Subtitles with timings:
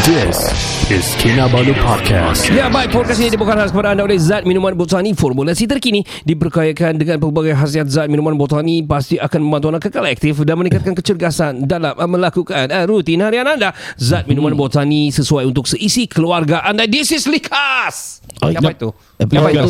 [0.00, 0.40] This
[0.88, 2.48] is Kinabalu Podcast.
[2.48, 5.12] Ya baik podcast ini dibawakan khas kepada anda oleh Zat Minuman Botani.
[5.12, 10.40] Formulasi terkini Diberkayakan dengan pelbagai khasiat Zat Minuman Botani Pasti akan membantu anda kekal aktif
[10.40, 13.76] Dan meningkatkan kecergasan Dalam melakukan uh, rutin harian anda.
[14.00, 16.88] Zat Minuman Botani Sesuai untuk seisi keluarga anda.
[16.88, 18.24] This is Likas!
[18.40, 18.88] Oh, Apa itu?
[19.20, 19.68] Apa itu?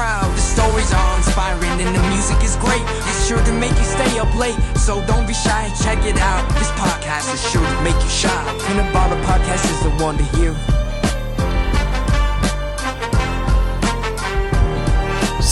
[0.00, 2.80] The stories are inspiring and the music is great.
[3.04, 4.56] It's sure to make you stay up late.
[4.74, 6.48] So don't be shy, check it out.
[6.54, 8.58] This podcast is sure to make you shine.
[8.60, 10.56] Cannabolic podcast is the one to hear.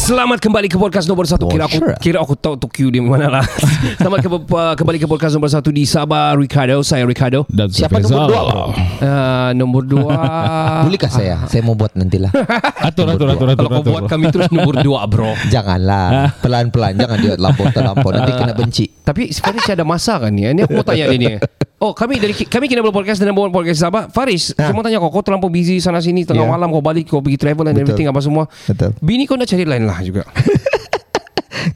[0.09, 1.53] Selamat kembali ke podcast nombor satu.
[1.53, 1.93] Kira aku sure.
[2.01, 3.45] kira aku tahu tu Q di mana lah.
[4.01, 6.81] Selamat ke, uh, kembali ke podcast nombor satu di Sabah Ricardo.
[6.81, 7.45] Saya Ricardo.
[7.53, 8.17] Dan Siapa Faizal.
[8.17, 8.65] nombor dua, bro?
[8.65, 10.17] Uh, nombor dua.
[10.89, 11.45] Bolehkah saya?
[11.45, 12.33] Saya mau buat nantilah.
[12.89, 15.37] Atur atur atur atur Kalau kau buat kami terus nombor dua bro.
[15.53, 16.41] Janganlah.
[16.41, 16.97] Pelan-pelan.
[16.97, 18.09] Jangan dia lampau terlampau.
[18.09, 18.89] Nanti kena benci.
[18.89, 20.49] Tapi Faris ada masa kan ni?
[20.49, 21.37] Ini aku mau tanya dia ni.
[21.79, 24.11] Oh kami dari kami kena buat podcast dan buat podcast Sabah.
[24.11, 24.75] Faris, Ha.
[24.75, 26.51] mau tanya kau, kau terlampau busy sana sini tengah Ya.
[26.51, 27.95] malam kau balik kau pergi travel and Betul.
[27.95, 28.51] everything apa semua.
[28.67, 28.99] Betul.
[28.99, 30.27] Bini kau nak cari lain lah juga.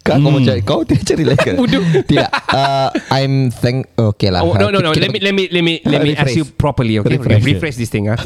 [0.02, 0.24] Kau hmm.
[0.24, 1.54] mau cari Kau tidak cari lagi kan?
[1.58, 1.82] Bodoh.
[1.82, 4.90] Tidak uh, I'm thank Okay lah Oh, no, no, no.
[4.94, 6.38] Let me, let me, let me, let me ask Rephrase.
[6.38, 6.98] you properly.
[7.02, 7.42] Okay, Rephrase.
[7.44, 8.10] rephrase, this thing.
[8.10, 8.18] Ah,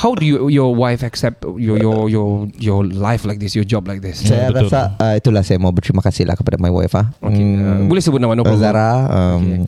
[0.00, 3.88] how do you, your wife accept your, your, your, your life like this, your job
[3.88, 4.24] like this?
[4.24, 4.72] Saya betul.
[4.72, 7.12] rasa uh, Itulah saya mau berterima kasih lah Kepada my wife ah.
[7.20, 8.60] Okay, uh, boleh sebut nama, no problem.
[8.62, 9.64] Zara um,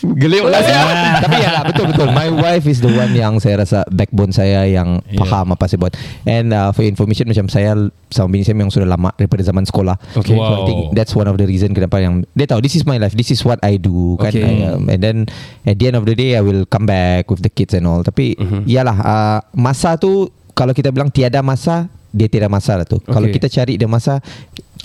[0.00, 0.82] Geliuk lah saya
[1.18, 5.00] Tapi ya lah Betul-betul My wife is the one Yang saya rasa Backbone saya Yang
[5.08, 5.24] Yeah.
[5.24, 7.72] faham apa saya buat And uh, for information Macam saya
[8.08, 10.32] Sama bini saya memang sudah lama Daripada zaman sekolah Okay.
[10.32, 10.64] So I Wow.
[10.64, 13.28] think That's one of the reason Kenapa yang Dia tahu This is my life This
[13.28, 14.44] is what I do kan Okay.
[14.44, 15.16] I, um, And then
[15.62, 18.00] At the end of the day I will come back With the kids and all
[18.00, 18.60] Tapi Mhm.
[18.64, 23.24] Yalah uh, Masa tu Kalau kita bilang Tiada masa Dia tidak masa lah tu Kalau
[23.24, 23.36] Okay.
[23.36, 24.20] kita cari dia masa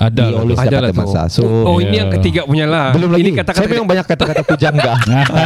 [0.03, 0.57] Ada Dia lah always.
[0.57, 1.99] Ada dapat lah masa So oh, ini Yeah.
[1.99, 2.91] yang ketiga punya lah.
[2.91, 4.91] belum lagi Ini kata-kata Saya memang banyak kata-kata pujangga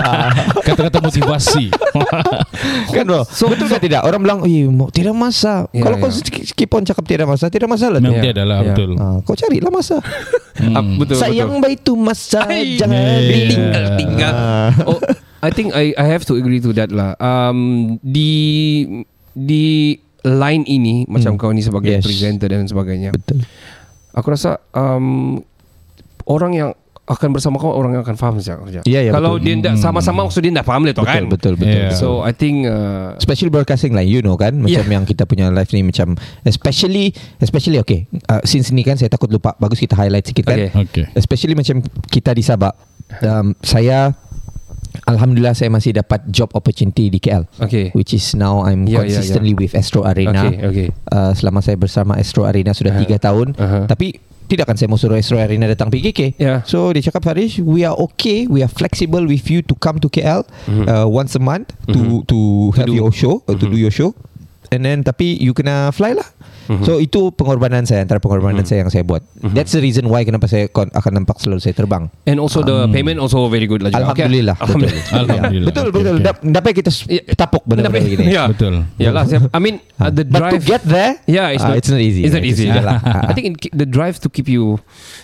[0.68, 1.66] Kata-kata motivasi
[2.96, 6.10] Kan bro so, Betul ke tidak Orang bilang "Eh, mau- Tidak masa Ya, Kalau kau
[6.10, 6.24] ya.
[6.50, 8.32] keep on cakap tidak masa Tidak masalah Memang Ya.
[8.32, 8.72] tiada lah Ya.
[8.72, 10.02] betul Ah, Kau carilah masa
[10.74, 11.64] Ah, betul, Sayang betul.
[11.64, 13.48] baik tu masa Ai, Jangan Yeah.
[13.48, 14.34] tinggal tinggal.
[14.34, 14.70] Ah.
[14.84, 15.00] Oh,
[15.38, 17.14] I think I I have to agree to that lah.
[17.18, 17.60] Um,
[18.00, 18.82] di
[19.32, 22.04] di line ini macam kau ni sebagai Yes.
[22.04, 23.14] presenter dan sebagainya.
[23.14, 23.46] Betul
[24.18, 25.38] Aku rasa um,
[26.26, 26.70] orang yang
[27.08, 28.84] akan bersama kau orang yang akan faham saja kerja.
[28.84, 29.48] Ya, ya, Kalau betul.
[29.48, 31.24] dia tidak sama-sama maksud dia tidak faham lah tu kan.
[31.32, 31.96] betul betul, Yeah.
[31.96, 34.92] So I think uh, Especially broadcasting lah You know kan Macam Yeah.
[34.92, 39.32] yang kita punya live ni Macam Especially Especially okay uh, Since ni kan Saya takut
[39.32, 40.70] lupa Bagus kita highlight sikit kan Okay.
[40.76, 41.80] Okay Especially macam
[42.12, 42.76] Kita di Sabah
[43.24, 44.12] um, Saya
[45.08, 47.96] Alhamdulillah saya masih dapat job opportunity di KL okay.
[47.96, 50.46] which is now I'm Yeah, yeah, consistently with Astro Arena.
[50.46, 50.88] Okay, okay.
[51.08, 53.04] Uh, selama saya bersama Astro Arena sudah Uh-huh.
[53.04, 53.56] tiga tahun.
[53.56, 53.84] Uh-huh.
[53.86, 56.36] Tapi tidak kan saya mau suruh Astro Arena datang PKK.
[56.36, 56.64] Yeah.
[56.64, 60.08] So dia cakap Farish, we are okay, we are flexible with you to come to
[60.08, 60.44] KL
[60.88, 62.38] uh, once a month to to
[62.76, 62.92] have Mm-hmm.
[62.92, 64.12] do- your show, uh, to do your show.
[64.68, 66.28] And then tapi you kena fly lah.
[66.84, 69.24] So itu pengorbanan saya antara pengorbanan saya yang saya buat.
[69.56, 72.12] That's the reason why kenapa saya kon- akan nampak selalu saya terbang.
[72.28, 74.12] And also the payment also very good lah juga.
[74.12, 74.24] Okay.
[74.28, 74.56] Alhamdulillah.
[74.60, 74.84] Betul.
[75.16, 75.68] Alhamdulillah.
[75.72, 76.16] Betul Okay, betul.
[76.16, 76.26] okay.
[76.28, 77.22] Dap- Dapat kita Ya.
[77.34, 78.24] tapuk benda-benda Dapat- begini.
[78.28, 78.44] Ya.
[78.48, 78.74] Betul.
[78.98, 79.24] Yalah,
[79.54, 82.04] I mean uh, the But drive to get there, Yeah, it's ah, not, it's not
[82.04, 82.28] easy.
[82.28, 82.68] It's not easy.
[82.68, 83.00] It's lah.
[83.04, 84.78] I think it, the drive to keep you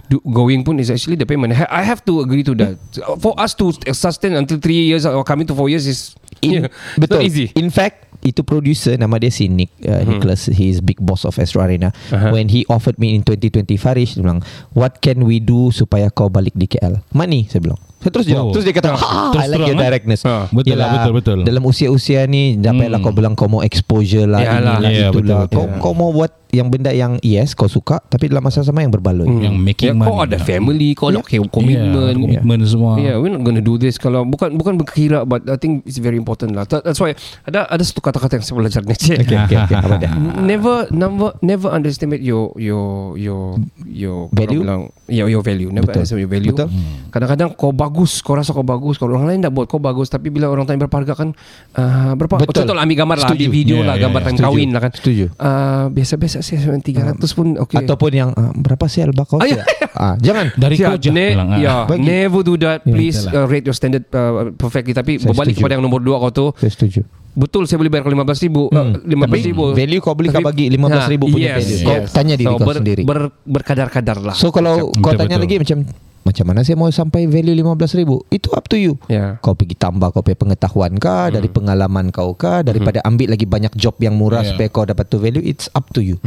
[0.08, 1.52] do, going pun is actually the payment.
[1.54, 2.80] I have to agree to that.
[3.20, 6.68] For us to sustain until three years or coming to four years is In, yeah,
[7.00, 7.20] betul.
[7.20, 7.56] not easy.
[7.56, 11.36] In fact, itu producer nama dia si Nick uh, Nicholas he is big boss of
[11.38, 11.92] Astro Arena.
[12.10, 12.32] Aha.
[12.32, 14.40] when he offered me in 2020 Farish dia bilang
[14.74, 18.52] what can we do supaya kau balik di KL money saya bilang terus jawab Oh.
[18.52, 19.82] terus dia kata ah, Terus I like your eh?
[19.82, 20.46] directness Ah.
[20.48, 21.38] Betul lah, Yelah, betul, betul.
[21.44, 23.06] dalam usia-usia ni dapatlah Hmm.
[23.06, 24.78] kau bilang kau mau exposure lah Yalah.
[24.78, 25.80] inilah Ya, itulah betul, kau betul.
[25.80, 29.26] kau mau buat yang benda yang yes kau suka tapi dalam masa sama yang berbaloi
[29.26, 30.06] Yang making ya, money.
[30.08, 32.94] Kau ada family Kau ada Yeah, commitment Commitment semua.
[32.96, 36.16] Yeah, we're not gonna do this kalau bukan bukan berkira, but I think it's very
[36.16, 36.66] important lah.
[36.66, 38.94] That- That's why ada ada satu kata-kata yang saya belajar ni.
[38.94, 39.76] okay, okay, okay.
[39.76, 42.86] apa dia Never, never, never underestimate your your
[43.16, 44.62] your your Value?
[44.62, 45.68] Bilang, yeah, your value.
[45.68, 46.06] Never Betul.
[46.06, 46.54] underestimate your value.
[46.54, 46.70] Betul.
[47.10, 50.28] Kadang-kadang kau bagus, kau rasa kau bagus, kalau orang lain tak buat kau bagus, tapi
[50.28, 51.30] bila orang lain berapa harga kan
[51.72, 52.40] uh, berapa?
[52.40, 52.54] Betul.
[52.60, 54.26] Contoh lah ambil gambar lah, ambil video Yeah, lah, yeah, gambar yeah.
[54.26, 54.48] time Setuju.
[54.50, 54.92] kahwin lah kan.
[54.94, 55.26] Setuju.
[55.34, 56.84] Uh, biasa-biasa sih 300
[57.32, 57.78] pun okay.
[57.80, 59.64] ataupun yang ah, berapa sel bakau Ah, ya.
[59.94, 61.60] ah, jangan Dari Yeah, kau je ne- bilang, ah.
[61.60, 62.02] yeah, Bagi.
[62.02, 62.82] never do that.
[62.82, 63.32] Ya, Please lah.
[63.36, 64.92] uh, rate your standard uh, perfectly.
[64.92, 65.62] Tapi Saya berbalik setuju.
[65.62, 67.02] kepada yang nombor dua kau tu, saya setuju
[67.34, 68.70] betul saya boleh bayar kau 15 ribu.
[68.70, 69.64] Uh, 15 ribu.
[69.74, 71.82] value kau beli kau bagi 15 Ha, ribu punya yes, value yes.
[71.82, 74.36] kau tanya diri So, kau ber- sendiri ber- berkadar-kadar lah.
[74.38, 75.82] so kalau kau tanya lagi macam
[76.24, 79.38] macam mana saya mau sampai value 15 ribu itu up to you Ya.
[79.38, 83.72] kau pergi tambah kau punya pengetahuan kah dari pengalaman kau kah daripada ambil lagi banyak
[83.74, 84.50] job yang murah Yeah.
[84.50, 86.18] supaya kau dapat tu value it's up to you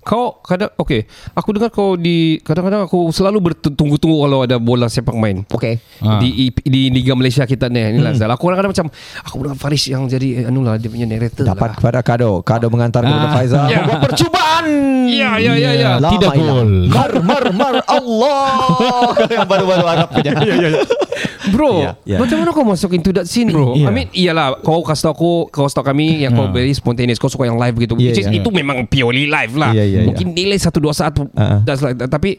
[0.00, 1.02] Kau kadang okay,
[1.34, 5.42] aku dengar kau di kadang-kadang aku selalu bertunggu-tunggu kalau ada bola sepak main.
[5.44, 6.22] okay Ah.
[6.22, 6.30] Di
[6.62, 8.30] di Liga Malaysia kita ni Inilah Zal.
[8.30, 8.86] Aku kadang-kadang macam
[9.24, 12.38] Aku dengar Faris yang jadi eh, Anu lah Dia punya narrator dapat lah kepada Kado
[12.40, 13.34] Kado mengantar kepada Ah.
[13.34, 13.82] Faizal Ya.
[13.82, 14.45] membuat percubaan
[15.06, 16.56] Ya ya ya ya Lama Tidak hilang.
[16.58, 16.70] gol.
[16.90, 18.50] Mar mar mar Allah
[19.34, 20.32] yang baru-baru Arab punya
[21.54, 22.18] Bro Ya, ya.
[22.18, 23.86] Macam mana kau masuk into that scene bro Ya.
[23.86, 26.52] I mean Iyalah Kau kasih tau aku Kau kasih tau kami Yang kau Ha.
[26.52, 28.34] very spontaneous Kau suka yang live begitu Ya, Which is ya.
[28.34, 30.10] Itu memang purely live lah Ya, ya, ya.
[30.10, 31.14] Mungkin delay satu dua saat.
[31.62, 32.10] That's like that.
[32.10, 32.36] Tapi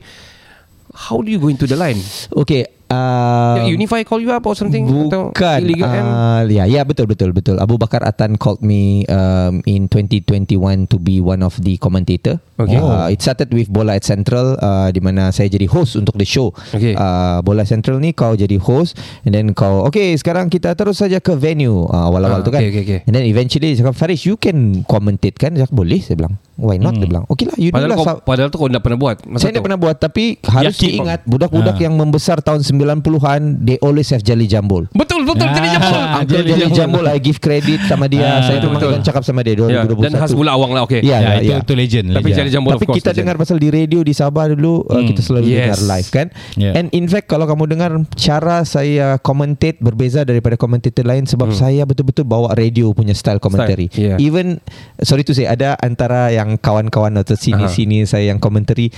[0.92, 2.00] How do you go into the line
[2.34, 4.86] okay uh, Unify call you up or something?
[4.86, 5.60] Atau Bukan.
[5.60, 7.58] Illegal M uh, Ya ya betul betul betul.
[7.58, 10.58] Abu Bakar Atan called me um, In 2021
[10.88, 12.40] To be one of the commentator.
[12.56, 12.76] Okay.
[12.76, 16.26] uh, It started with Bola at Central uh, Di mana saya jadi host Untuk the
[16.26, 16.50] show.
[16.70, 16.94] Okay.
[16.94, 21.18] uh, Bola Central ni Kau jadi host And then kau Okay sekarang kita terus saja
[21.18, 22.60] ke venue uh, Awal-awal Ah, tu kan?
[22.60, 23.00] okay, okay, okay.
[23.04, 25.54] And then eventually Dia cakap Faris you can commentate kan?
[25.54, 26.36] Saya cakap boleh Saya bilang.
[26.56, 26.98] Why not?
[26.98, 27.26] Dia bilang.
[27.28, 29.52] Okay lah you do Padahal lah kau, padahal tu kau tak pernah buat masa saya
[29.52, 29.56] tu.
[29.56, 31.84] tak pernah buat Tapi harus Yakin, diingat Budak-budak Ah.
[31.84, 35.54] yang membesar Tahun 90-an They always have Jali Jambul Betul betul Ah.
[35.54, 36.78] Jadi jambul Uncle Jali Jali Jambul.
[36.78, 39.04] Jambul I give credit sama dia Ah, Saya betul, memang betul.
[39.04, 41.00] cakap sama dia ya, 2021 Dan Hasbullah Awang lah okay.
[41.00, 41.58] Ya, Ya, ya, itu, ya.
[41.60, 42.06] itu legend.
[42.10, 42.38] Tapi legend.
[42.38, 43.20] Jali Jambul Tapi of course kita legend.
[43.24, 45.08] dengar pasal di radio di Sabah dulu uh, Hmm.
[45.08, 45.58] Kita selalu Yes.
[45.58, 46.74] dengar live kan Yeah.
[46.74, 51.84] And in fact kalau kamu dengar Cara saya commentate Berbeza daripada commentator lain Sebab saya
[51.84, 54.18] betul-betul bawa radio punya style commentary yeah.
[54.18, 54.60] Even
[55.00, 58.90] Sorry to say Ada antara yang kawan-kawan Atau sini-sini saya yang commentary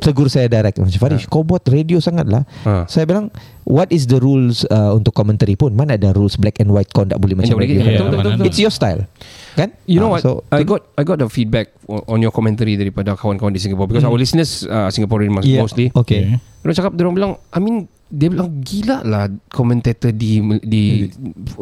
[0.00, 0.78] Tegur saya direct.
[0.78, 2.86] Macam Farish kau buat radio sangat lah Ha.
[2.86, 3.32] Saya bilang
[3.66, 7.02] What is the rules uh, Untuk commentary pun Mana ada rules black and white Kau
[7.02, 8.32] tak boleh macam Betul, betul, mana betul.
[8.38, 8.46] ada.
[8.46, 9.10] It's your style
[9.52, 10.22] Kan You know Ah, what?
[10.22, 14.06] so, I got I got the feedback on your commentary daripada kawan-kawan di Singapore because
[14.06, 15.90] our listeners uh, Singaporean mas- yeah, mostly.
[15.90, 17.76] Okay Dia cakap dia orang bilang I mean
[18.06, 21.10] dia bilang gila lah commentator di di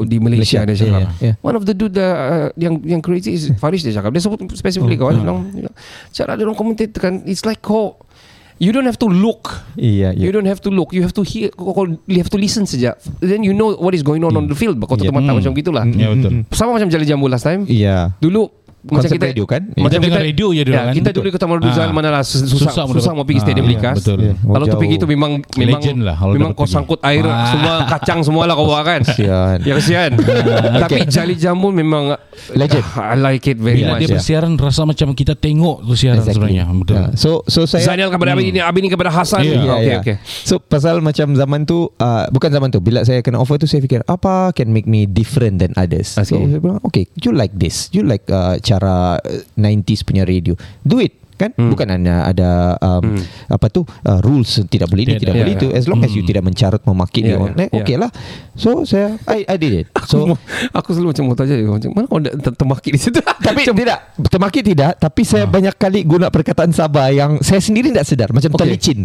[0.05, 1.01] di Malaysia, Malaysia, dia cakap.
[1.01, 1.35] yeah, yeah.
[1.41, 4.13] One of the dude uh, yang yang crazy is Faris dia cakap.
[4.13, 5.77] Dia sebut specifically Oh, kawan dia bilang dia bilang,
[6.11, 7.97] cara dia orang commentator kan it's like kau
[8.59, 9.63] you don't have to look.
[9.75, 10.95] Iya You don't have to look.
[10.95, 11.51] You have to hear
[12.07, 14.79] You have to listen saja Then you know What is going on on the field.
[14.81, 15.15] Kau tutup Yeah.
[15.15, 15.39] mata Hmm.
[15.43, 16.47] macam gitulah Ya betul.
[16.55, 17.67] Sama macam Jali Jambu last time.
[17.67, 18.15] Iya.
[18.19, 19.73] Dulu Konsep radio kan?
[19.73, 20.95] Macam Kita dengar radio je dia ya, kan?
[20.95, 21.91] Kita dulu ke Taman Ruzal Ah.
[21.91, 24.19] Mana lah sus- Susah, Susah susah, mau pergi dapat- stadium Likas betul.
[24.21, 26.75] Ya, mau Kalau tu pergi tu memang Memang Legend lah Memang kau pergi.
[26.75, 27.49] sangkut air Ah.
[27.49, 29.59] Semua kacang semua lah kau bawa kan Kesian.
[29.61, 30.11] Ya kesian
[30.85, 32.13] Tapi Jali Jambu memang
[32.51, 32.85] Legend.
[32.95, 36.53] I like it very Bila much dia bersiaran rasa macam kita tengok tu siaran Exactly.
[36.53, 36.65] sebenarnya.
[36.75, 36.95] Betul.
[36.95, 39.89] Ya, So so saya Zainal kepada Abin ini Abin ini kepada Hasan Ya, Ya, Okay
[39.89, 39.99] ya.
[39.99, 43.65] okay So pasal macam zaman tu uh, Bukan zaman tu Bila saya kena offer tu
[43.65, 46.51] Saya fikir Apa can make me different than others So Okay.
[46.51, 50.59] saya bilang Okay you like this You like uh, cara uh, 90s punya radio.
[50.83, 51.51] Do it kan?
[51.53, 51.69] Hmm.
[51.69, 55.53] bukan hanya ada um, apa tu uh, rules tidak boleh ini Tidak, tidak ya, boleh
[55.53, 55.59] ya.
[55.59, 56.31] itu as long as you Hmm.
[56.31, 57.77] tidak mencarut memaki Ya, dia ya, eh, ya.
[57.77, 58.11] okay lah.
[58.55, 59.87] So saya I, I did it.
[60.05, 60.39] So so
[60.79, 62.19] Aku selalu macam mau tanya macam Mana kau
[62.51, 63.19] termaki di situ?
[63.47, 64.15] Tapi tidak.
[64.25, 65.27] Termaki tidak tapi Ah.
[65.27, 68.29] saya banyak kali guna perkataan Sabah yang saya sendiri tidak sedar.
[68.31, 68.61] Macam Okay.
[68.63, 68.99] terlicin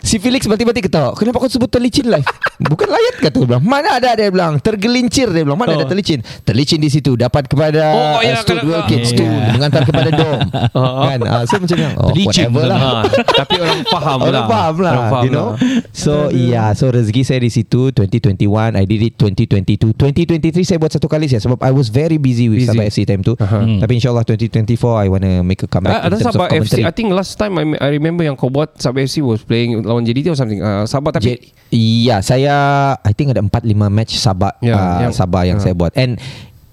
[0.00, 2.24] si Felix mati-mati ketawa kenapa kau sebut terlicin live?
[2.64, 4.56] Bukan layat kata dia bilang mana ada dia bilang.
[4.58, 5.76] Tergelincir dia bilang mana Oh.
[5.76, 9.22] ada terlicin terlicin di situ dapat kepada Oh, uh, ya, Stud kalau- Wilkins oh, tu
[9.22, 9.52] ya.
[9.52, 10.40] mengantar kepada dom.
[10.72, 11.18] Kan?
[11.20, 12.78] Uh, so macam yang oh, Terlicin whatever lah.
[12.78, 12.90] Ha,
[13.40, 14.26] Tapi orang faham lah.
[14.26, 15.48] Orang faham lah Orang faham You know?
[15.50, 15.56] lah.
[15.90, 20.90] So iya So rezeki saya di situ 2021 I did it 2022 2023 saya buat
[20.90, 22.70] satu kali saja Sebab I was very busy With Busy.
[22.70, 23.34] Sabah FC time tu.
[23.36, 23.58] Aha.
[23.58, 23.78] Hmm.
[23.78, 27.34] Tapi insyaAllah 2024 I wanna make a comeback Ah, ada Sabah FC I think last
[27.34, 30.58] time I, I remember yang kau buat Sabah FC was playing Lawan JDT or something.
[30.58, 31.38] Uh, Sabah tapi
[31.68, 32.54] Iya saya
[32.96, 33.50] I think ada 4-5
[33.88, 35.62] match Sabah Ya, uh, yang- Sabah yang Ah.
[35.62, 35.92] saya buat.
[35.94, 36.16] And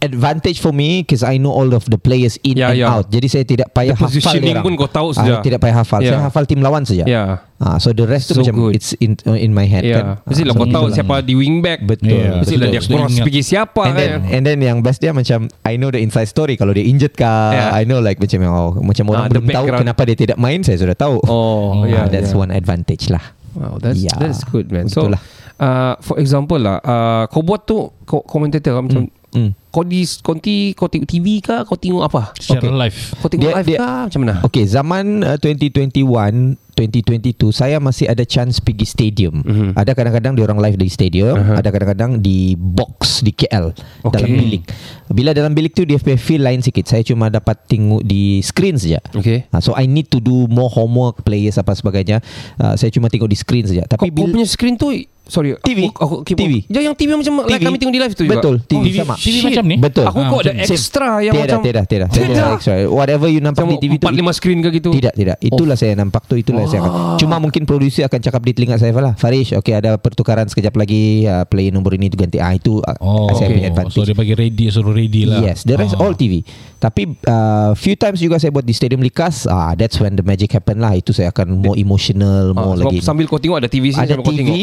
[0.04, 2.90] advantage for me because I know all of the players in Ya, and ya.
[2.92, 3.06] out.
[3.08, 4.66] Jadi saya tidak payah The hafal positioning diorang.
[4.66, 5.40] pun kau tahu Ah, sudah.
[5.40, 6.00] tidak payah hafal.
[6.00, 6.10] Ya.
[6.12, 7.06] Saya hafal tim lawan saja.
[7.06, 7.24] Ya.
[7.56, 8.74] Ah, so the rest tu So macam good.
[8.74, 9.96] it's in in my head Ya.
[9.96, 10.06] kan.
[10.26, 10.98] Mesti lah Ah, so kau tahu itulah.
[10.98, 11.80] siapa di wingback.
[11.82, 12.12] Betul.
[12.12, 12.34] Ya.
[12.36, 12.98] Mesti lah dia Betul.
[12.98, 14.22] cross pergi siapa And then kan.
[14.28, 17.54] and then yang best dia macam I know the inside story kalau dia injured kah
[17.54, 17.70] Yeah.
[17.72, 20.62] I know like macam oh, macam orang Ah, the belum tahu kenapa dia tidak main
[20.62, 21.22] saya sudah tahu.
[21.24, 22.40] Oh, Ah, yeah, that's yeah.
[22.40, 23.22] one advantage lah.
[23.52, 24.88] Wow, that's Ya, that's good man.
[24.88, 25.22] So, betul lah.
[25.60, 29.56] uh, for example lah, uh, kau buat tu kau commentator kan, macam Hmm.
[29.72, 31.64] kau di kau, ti, kau tengok TV kah?
[31.64, 32.36] Kau tengok apa?
[32.36, 32.72] Secara Okay.
[32.78, 32.98] live.
[33.16, 34.00] Kau tengok Dia- live dia- kah?
[34.06, 34.36] Macam mana?
[34.44, 39.40] Okay, zaman uh, 2021, 2022 saya masih ada chance pergi stadium.
[39.40, 39.72] Mhm.
[39.74, 41.54] Ada kadang-kadang dia orang live di stadium, Aha.
[41.58, 43.72] ada kadang-kadang di box di KL
[44.02, 44.12] Okay.
[44.12, 44.64] dalam bilik.
[45.08, 46.84] Bila dalam bilik tu dia feel lain sikit.
[46.86, 49.00] Saya cuma dapat tengok di screen saja.
[49.12, 49.48] Okay.
[49.48, 52.20] Uh, so I need to do more homework players apa sebagainya.
[52.56, 53.88] Uh, saya cuma tengok di screen saja.
[53.88, 54.92] Kau, Tapi kau bila punya screen tu
[55.24, 55.86] Sorry TV.
[55.86, 56.66] aku, aku keep TV.
[56.68, 59.16] Ya yang TV macam like kami tengok di live tu juga Betul, TV Oh, sama.
[59.16, 59.46] TV shit.
[59.48, 59.76] macam ni?
[59.78, 60.06] Betul.
[60.06, 60.64] Aku Ah, kau ada macam ni.
[60.68, 62.10] extra yang tidak, macam tidak, tidak, tidak.
[62.12, 62.28] Tidak.
[62.34, 62.76] Tidak extra.
[62.86, 65.38] Whatever you nampak Macam di TV tu 4-5 screen ke gitu Tidak, tidak.
[65.40, 66.36] Itulah saya nampak tu.
[66.36, 66.92] Itulah saya akan.
[67.18, 69.14] Cuma mungkin producer akan cakap di telinga saya lah.
[69.14, 71.24] Farish, okay ada pertukaran sekejap lagi.
[71.24, 72.38] Uh, player nombor ini tu ganti.
[72.38, 73.56] Ah itu uh, Oh, saya okay.
[73.56, 73.96] punya advantage.
[73.96, 75.40] So dia bagi ready suruh ready lah.
[75.42, 76.02] Yes, the rest Ah.
[76.02, 76.44] all TV.
[76.76, 79.46] Tapi uh, few times juga saya buat di Stadium Likas.
[79.46, 80.92] Ah, that's when the magic happen lah.
[80.92, 83.00] Itu saya akan more emotional, Ah, more lagi.
[83.00, 84.58] sambil kau tengok ada TV sini ada TV, tengok.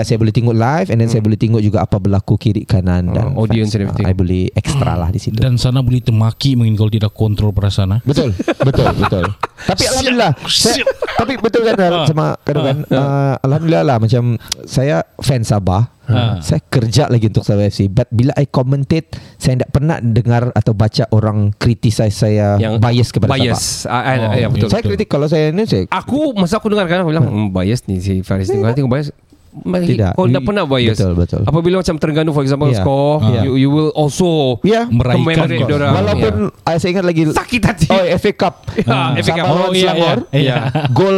[0.00, 0.02] Hmm.
[0.02, 3.08] ada saya boleh tengok live, and then saya boleh tengok juga apa berlaku kiri kanan
[3.08, 3.92] dan Ah, audience and fans.
[3.92, 4.06] everything.
[4.06, 5.36] Ah, I boleh extra lah di situ.
[5.36, 7.94] Dan sana boleh termaki mungkin kalau tidak kontrol perasaan.
[7.94, 8.00] ah.
[8.00, 8.32] Betul,
[8.66, 9.24] betul, betul.
[9.60, 10.80] Tapi alhamdulillah, saya,
[11.14, 12.78] tapi betul kan Al, sama kadang kan.
[12.88, 16.00] Uh, alhamdulillah lah macam saya fan Sabah.
[16.10, 16.42] Ha.
[16.42, 20.74] Saya kerja lagi untuk Sabah FC But bila I commentate Saya tidak pernah dengar Atau
[20.74, 23.86] baca orang Criticize saya Yang Bias kepada bias.
[23.86, 24.66] Ah, ah, Oh, ya, betul.
[24.66, 27.54] Sabah Saya kritik Kalau saya ni saya Aku masa aku dengar kan aku bilang hmm,
[27.54, 28.58] bias ni si Faris ni.
[28.58, 29.14] Tengok bias.
[29.50, 30.14] Tidak.
[30.14, 30.94] Kau tak You- pernah bias.
[30.94, 31.42] betul, betul.
[31.42, 32.80] Apabila macam Terengganu for example Yeah.
[32.80, 33.42] score, Yeah.
[33.44, 35.92] you, you will also Ya Meraihkan diorang.
[35.92, 36.70] Walaupun Yeah.
[36.70, 37.86] uh, Saya ingat lagi sakit hati.
[37.88, 38.54] Oh FA Cup
[38.86, 39.46] Ah, FA Cup.
[39.46, 40.38] Oh, iya, Selangor iya.
[40.40, 40.56] Iya.
[40.90, 41.16] Gol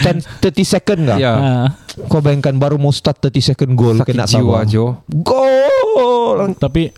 [0.00, 1.32] 10, 30 second kah Ya.
[1.32, 1.66] Ah.
[2.08, 4.64] Kau bayangkan baru mau start 30 second goal Sakit kena jiwa.
[4.64, 5.04] Jo.
[5.06, 6.56] Gol.
[6.56, 6.88] Tapi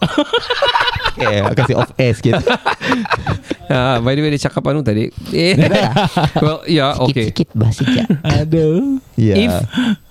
[1.20, 2.40] Yeah, kasih off air sikit.
[3.68, 5.14] Ah, by the way dia cakap anu tadi.
[5.30, 5.54] Eh.
[6.40, 7.30] well, yeah, okay.
[7.30, 8.02] Sikit-sikit bahasa je.
[8.18, 8.98] Aduh.
[9.14, 9.36] Yeah.
[9.38, 9.52] If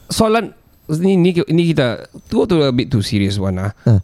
[0.10, 0.54] soalan
[0.90, 3.72] ni ni, ni kita go to a bit too serious one ah.
[3.86, 4.02] Ah.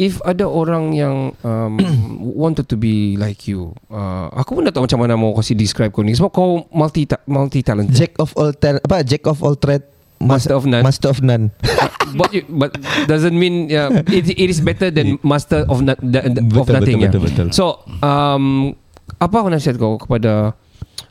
[0.00, 1.78] If ada orang yang um,
[2.42, 5.92] wanted to be like you, uh, aku pun tak tahu macam mana mau kasih describe
[5.92, 6.16] kau ni.
[6.16, 7.94] Sebab kau multi multi talented.
[7.94, 9.84] Jack of all tal- apa Jack of all trade
[10.22, 10.86] Master of none.
[10.86, 11.50] Master of none.
[12.18, 12.78] but you, but
[13.10, 16.78] doesn't mean yeah, it, it is better than master of not, the, the, of Betul,
[16.78, 17.10] nothing betul, yeah.
[17.10, 17.46] betul, betul.
[17.50, 17.64] So
[18.06, 18.70] um,
[19.18, 20.54] apa nasihat kau kepada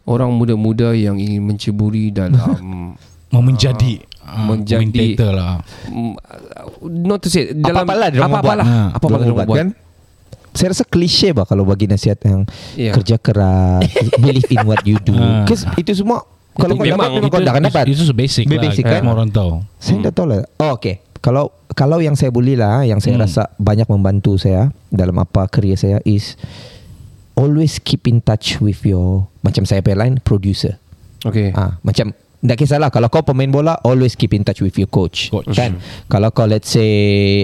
[0.08, 2.96] orang muda-muda yang ingin menceburi dalam
[3.32, 5.62] Mau menjadi ah, menjadi- lah.
[6.84, 8.78] not to say dalam Apa-apalah diorang apa-apalah buat.
[8.78, 9.70] Ha, apa-apalah diorang buat kan?
[10.52, 12.44] Saya rasa klise bah kalau bagi nasihat yang
[12.76, 12.92] Ya.
[12.92, 13.88] kerja keras,
[14.22, 15.16] believe in what you do.
[15.42, 17.84] Because itu semua kalau kau memang- dapat memang kau dah akan dapat.
[17.88, 18.60] Itu, itu basic, lah.
[18.62, 18.92] basic kan?
[18.92, 19.02] kan?
[19.02, 19.52] Semua orang tahu.
[19.80, 20.38] Saya tak tahu lah.
[20.60, 21.00] Oh, okay.
[21.18, 23.24] Kalau kalau yang saya boleh lah, yang saya Hmm.
[23.24, 26.36] rasa banyak membantu saya dalam apa kerja saya is
[27.34, 30.78] always keep in touch with your macam saya line producer.
[31.22, 34.90] okay Ah, macam tak kisahlah kalau kau pemain bola always keep in touch with your
[34.90, 35.54] coach, Coach.
[35.54, 35.78] kan?
[36.10, 36.90] Kalau kau let's say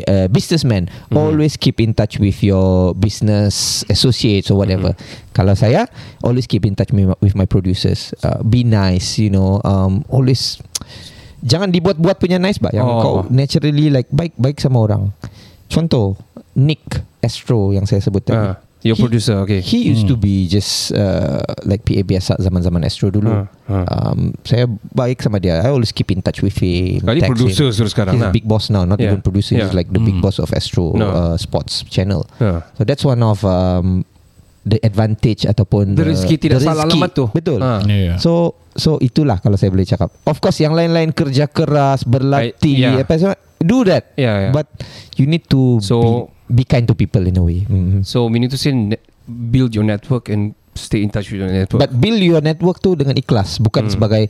[0.03, 4.97] uh, businessman always keep in touch with your business associates or whatever.
[5.37, 5.85] Kalau saya
[6.25, 8.11] always keep in touch with my, producers.
[8.25, 10.57] Uh, be nice you know um, always
[11.45, 12.99] jangan dibuat-buat punya nice bah yang Oh.
[12.99, 15.13] kau naturally like baik-baik sama orang.
[15.69, 16.17] Contoh
[16.57, 16.81] Nick
[17.21, 18.39] Astro yang saya sebut tadi.
[18.39, 22.83] Ah, your He- producer okay He used to be just uh, like PA biasa zaman-zaman
[22.83, 23.29] Astro dulu.
[23.29, 23.85] Hmm, hmm.
[23.87, 25.59] Um, saya baik sama dia.
[25.59, 27.01] I always keep in touch with him.
[27.01, 27.75] Kali producer him.
[27.75, 28.31] sudah sekarang He's lah.
[28.31, 29.11] a big boss now, not Yeah.
[29.11, 29.57] even producer.
[29.57, 29.75] He's Yeah.
[29.75, 30.23] like the big Hmm.
[30.23, 31.07] boss of Astro No.
[31.07, 32.23] uh, Sports channel.
[32.37, 32.65] Yeah.
[32.77, 34.05] So that's one of um,
[34.61, 37.25] the advantage ataupun The rezeki tidak salah alamat tu.
[37.31, 37.59] Betul.
[37.59, 37.79] Ah.
[37.83, 38.19] Yeah.
[38.19, 40.13] So so itulah kalau saya boleh cakap.
[40.23, 43.01] Of course yang lain-lain kerja keras, berlatih, Yeah.
[43.01, 44.13] apa semua do that.
[44.13, 44.51] Yeah, yeah.
[44.53, 44.69] But
[45.17, 47.63] you need to So- be, be kind to people in a way.
[47.63, 48.01] Mhm.
[48.01, 51.79] so meaning to say ne- build your network and stay in touch with your network.
[51.79, 53.93] But build your network tu dengan ikhlas Bukan Hmm.
[53.93, 54.29] sebagai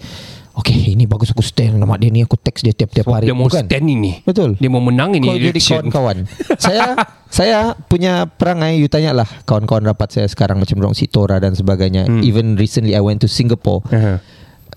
[0.55, 3.25] Okay ini bagus aku stand Nama dia ni Aku text dia tiap-tiap Sebab hari.
[3.27, 3.62] dia mau Bukan.
[3.62, 4.55] stand ini Betul.
[4.55, 6.24] Dia mau menang ini Kau jadi kawan-kawan
[6.65, 6.97] Saya
[7.27, 12.07] Saya punya perangai You tanya lah Kawan-kawan rapat saya sekarang Macam orang Sitora dan sebagainya.
[12.07, 12.24] Hmm.
[12.24, 13.86] Even recently I went to Singapore.
[13.86, 14.17] Uh-huh.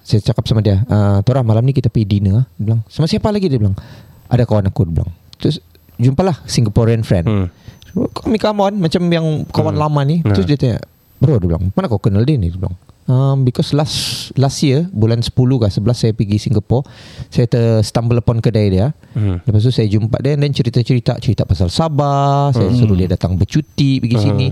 [0.02, 3.30] Saya cakap sama dia uh, Tora malam ni kita pergi dinner Dia bilang Sama siapa
[3.30, 3.46] lagi?
[3.46, 3.78] Dia bilang
[4.26, 5.10] Ada kawan aku Dia bilang.
[5.38, 5.62] Terus
[6.00, 7.26] Jumpalah Singaporean friend.
[7.28, 7.46] Hmm.
[7.90, 9.82] Kami on Macam yang kawan Hmm.
[9.82, 10.22] lama ni.
[10.22, 10.32] Nah.
[10.32, 10.78] Terus dia tanya
[11.20, 12.48] Bro dia bilang Mana kau kenal dia ni?
[12.48, 12.76] Dia bilang
[13.10, 16.86] Um, because last last year bulan 10 ke 11 saya pergi Singapore.
[17.26, 18.94] Saya ter stumble upon kedai dia.
[19.12, 19.42] Hmm.
[19.42, 22.54] lepas tu saya jumpa dia dan cerita-cerita cerita pasal Sabah.
[22.54, 24.46] Saya suruh dia datang bercuti pergi sini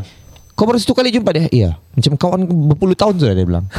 [0.59, 3.67] kau baru satu kali jumpa dia iya macam kawan berpuluh tahun sudah dia bilang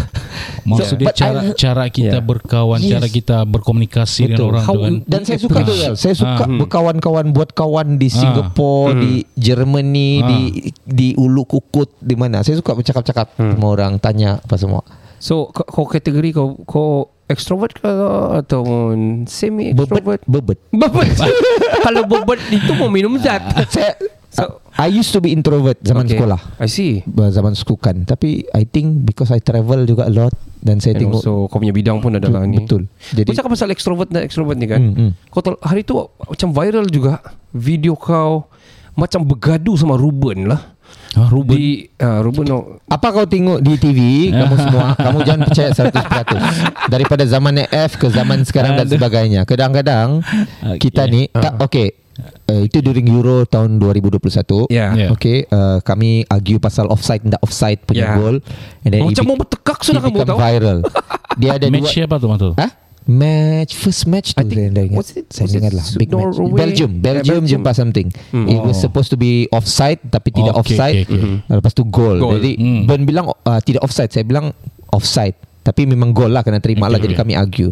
[0.62, 2.24] Maksud dia but cara I- cara kita Yeah.
[2.24, 2.91] berkawan, Yes.
[2.93, 4.93] cara kita berkomunikasi dengan orang How, kan.
[5.03, 5.93] dan saya suka tu Zal.
[5.95, 6.59] Saya suka Ah, hmm.
[6.62, 10.27] berkawan-kawan buat kawan di Singapore, di Germany, Ah.
[10.27, 10.39] di
[10.83, 12.39] di Ulu Kukut, di mana.
[12.39, 14.83] Saya suka bercakap-cakap sama orang, tanya apa semua.
[15.17, 16.89] So kau, kategori kau kau
[17.25, 17.89] extrovert ke
[18.38, 18.93] atau
[19.25, 20.21] semi Bebet, extrovert?
[20.25, 20.59] bebet.
[20.69, 21.07] Bebet.
[21.86, 23.41] Kalau bebet itu mau minum zat.
[23.67, 23.95] saya
[24.29, 26.15] So- I used to be introvert zaman Okay.
[26.15, 26.39] sekolah.
[26.55, 27.03] I see.
[27.03, 28.07] Zaman sukukan.
[28.07, 30.31] Tapi I think because I travel juga a lot
[30.63, 32.63] dan saya And tengok also kau punya bidang pun adalah ni.
[32.63, 32.88] betul.
[33.12, 34.79] Jadi kau cakap pasal extrovert dan extrovert ni kan.
[34.79, 35.12] Hmm, hmm.
[35.27, 37.19] Kau tahu hari tu macam viral juga
[37.51, 38.48] video kau
[38.95, 40.79] macam bergaduh sama Ruben lah.
[41.17, 41.57] Ah, Ruben.
[41.57, 46.86] Di uh, Ruben no, Apa kau tengok di TV Kamu semua Kamu jangan percaya 100%
[46.89, 50.21] Daripada zaman F Ke zaman sekarang Dan sebagainya Kadang-kadang
[50.83, 52.08] Kita ni tak, Okay
[52.45, 54.91] uh, Itu during Euro Tahun 2021 Yeah.
[54.91, 55.09] Yeah.
[55.11, 58.15] Okay uh, Kami argue pasal offside Tak offside punya Yeah.
[58.15, 58.35] goal
[58.81, 60.38] And then Macam mau bertekak be- sudah kamu tahu.
[60.38, 60.77] viral
[61.39, 62.51] Dia ada Match dua siapa tu?
[62.53, 62.71] Hah?
[63.05, 66.59] Match First match tu I think- saya ingat Saya ingat lah Big match Norway?
[66.59, 67.51] Belgium Yeah, Belgium Belgium.
[67.57, 68.07] jumpa something
[68.45, 71.33] It was supposed to be offside Tapi tidak Oh, okay, offside okay, okay.
[71.43, 72.38] Uh, Lepas tu goal, Goal.
[72.38, 72.81] Jadi Hmm.
[72.85, 74.53] Ben bilang uh, Tidak offside Saya bilang
[74.89, 77.23] offside Tapi memang gol lah Kena terima lah Okay, Jadi okay.
[77.23, 77.69] kami argue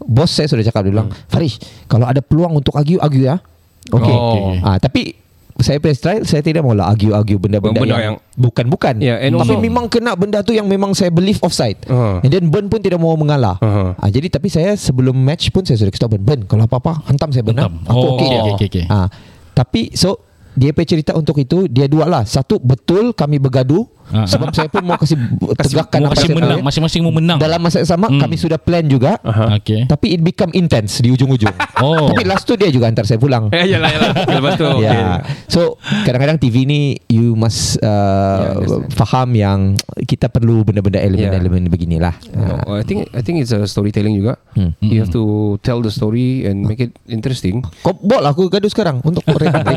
[0.00, 3.38] Bos saya sudah cakap Dia bilang Farish Kalau ada peluang untuk argue Argue ya
[3.84, 4.54] Okay, Oh.
[4.60, 5.18] Ah, Tapi
[5.54, 9.52] saya punya style Saya tidak maulah argue-argue Benda-benda Benda yang, yang- Bukan-bukan Yeah, and Tapi
[9.52, 12.18] also- memang kena benda tu Yang memang saya believe offside Uh-huh.
[12.18, 13.92] And then Ben pun tidak mau mengalah Uh-huh.
[13.94, 17.04] Ah, jadi tapi saya sebelum match pun saya sudah kasih tahu Ben, Ben kalau apa-apa
[17.04, 17.54] hantam saya Ben.
[17.54, 17.66] ah.
[17.66, 17.74] Hantam.
[17.84, 18.40] Aku Oh, okey dia.
[18.40, 18.84] okay, okay, okay.
[18.86, 19.06] Ah,
[19.52, 20.16] tapi so
[20.52, 22.22] dia punya cerita untuk itu dia dua lah.
[22.22, 24.28] Satu betul kami bergaduh Ah.
[24.28, 25.16] sebab saya pun mau kasih
[25.64, 27.40] tegakkan apa saya menang, masing-masing mau menang.
[27.40, 28.20] Dalam masa yang sama Hmm.
[28.20, 29.16] kami sudah plan juga.
[29.56, 29.88] Okay.
[29.88, 31.48] Tapi it become intense di ujung-ujung.
[31.82, 32.12] Oh.
[32.12, 33.48] Tapi last tu dia juga antar saya pulang.
[33.56, 34.12] Ya yalah yalah.
[34.28, 34.68] Lepas tu.
[34.78, 34.90] Ya.
[34.92, 35.16] Yeah.
[35.48, 35.60] So
[36.04, 42.12] kadang-kadang TV ni you must uh, Yeah, faham yang kita perlu benda-benda elemen-elemen beginilah.
[42.34, 44.36] No, I think I think it's a storytelling juga.
[44.52, 44.76] Hmm.
[44.78, 47.64] You have to tell the story and make it interesting.
[47.80, 49.72] Kau bol aku gaduh sekarang untuk rating.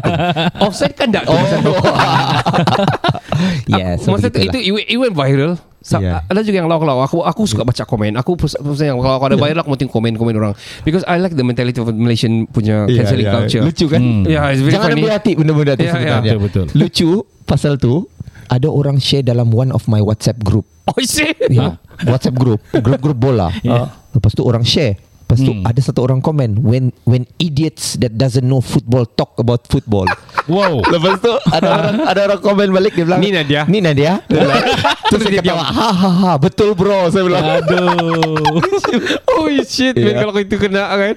[0.66, 1.24] Offside kan tak?
[1.26, 1.38] Oh.
[3.70, 4.62] yeah, so Masa tu begitulah.
[4.62, 5.54] itu it, it went viral.
[5.80, 6.26] Sa- Yeah.
[6.26, 9.38] Ada juga yang lau-lau Aku aku suka baca komen Aku pers- yang Kalau aku ada
[9.38, 13.30] viral Aku mesti komen-komen orang Because I like the mentality of Malaysian Punya Yeah, cancelling
[13.30, 13.36] yeah.
[13.38, 14.02] culture Lucu kan?
[14.02, 14.24] Hmm.
[14.26, 16.26] Yeah it's very Jangan ambil hati benda-benda tu Yeah, sebenarnya.
[16.26, 16.42] yeah.
[16.42, 16.66] Betul, betul.
[16.74, 17.10] Lucu
[17.46, 18.10] pasal tu
[18.50, 20.66] ada orang share dalam one of my WhatsApp group.
[20.86, 21.38] Oh is it?
[21.50, 23.54] Ya, WhatsApp group, grup-grup bola.
[23.62, 23.94] Yeah.
[24.10, 24.98] Lepas tu orang share.
[25.36, 25.68] Lepas tu Hmm.
[25.68, 30.08] ada satu orang komen when when idiots that doesn't know football talk about football.
[30.46, 30.78] Wow.
[30.86, 33.66] Lepas tu ada orang ada orang komen balik dia bilang Ni Nadia.
[33.66, 34.22] Ni Nadia.
[34.30, 34.62] Dia bilang,
[35.06, 35.64] Terus dia ketawa.
[35.66, 37.42] Ha ha ha betul bro saya bilang.
[37.42, 38.62] Aduh.
[39.36, 40.16] Oh shit Yeah.
[40.16, 41.16] man, Kalau itu kena kan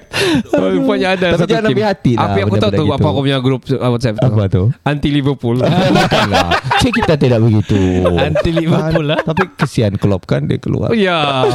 [0.51, 3.07] oh, Rupanya ada Tapi satu jangan ambil hati lah Apa yang aku tahu tu Apa
[3.07, 4.63] aku punya grup WhatsApp tu Apa tu?
[4.83, 6.49] Anti Liverpool Bukanlah.
[6.77, 7.79] Cik kita tidak begitu.
[8.11, 9.19] Anti Liverpool lah.
[9.21, 10.91] Tapi kesian Klopp kan dia keluar.
[10.91, 11.47] Oh ya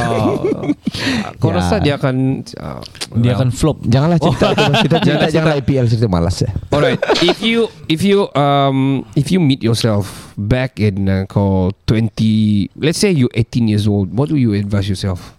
[1.37, 1.55] Kau Ya.
[1.55, 2.79] rasa dia akan uh,
[3.13, 3.37] Dia well.
[3.37, 3.77] akan flop.
[3.81, 4.63] Janganlah cerita itu.
[4.81, 5.59] Kita cerita Jangan.
[5.59, 6.49] IPL cerita malas ya.
[6.69, 12.75] Alright, if you if you um if you meet yourself back in uh, kau 20,
[12.75, 15.35] let's say you 18 years old, what do you advise yourself?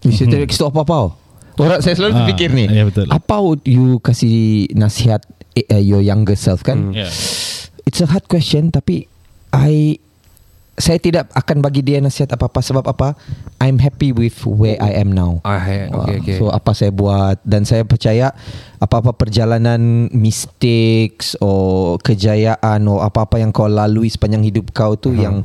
[0.00, 1.14] Bisa tak kisah apa-apa.
[1.56, 2.68] Orang saya selalu Ah, terfikir ni.
[2.68, 3.08] ya, betul.
[3.08, 5.24] Apa would you kasih nasihat
[5.66, 6.92] uh, your younger self kan?
[6.92, 7.08] Yeah.
[7.82, 9.08] It's a hard question tapi
[9.50, 9.96] I
[10.76, 13.16] saya tidak akan bagi dia nasihat apa-apa sebab apa?
[13.64, 15.40] I'm happy with where I am now.
[15.42, 16.36] Ah, okay, okay, okay.
[16.36, 18.36] So apa saya buat dan saya percaya
[18.76, 25.24] apa-apa perjalanan mistakes or kejayaan or apa-apa yang kau lalui sepanjang hidup kau tu uh-huh.
[25.24, 25.36] yang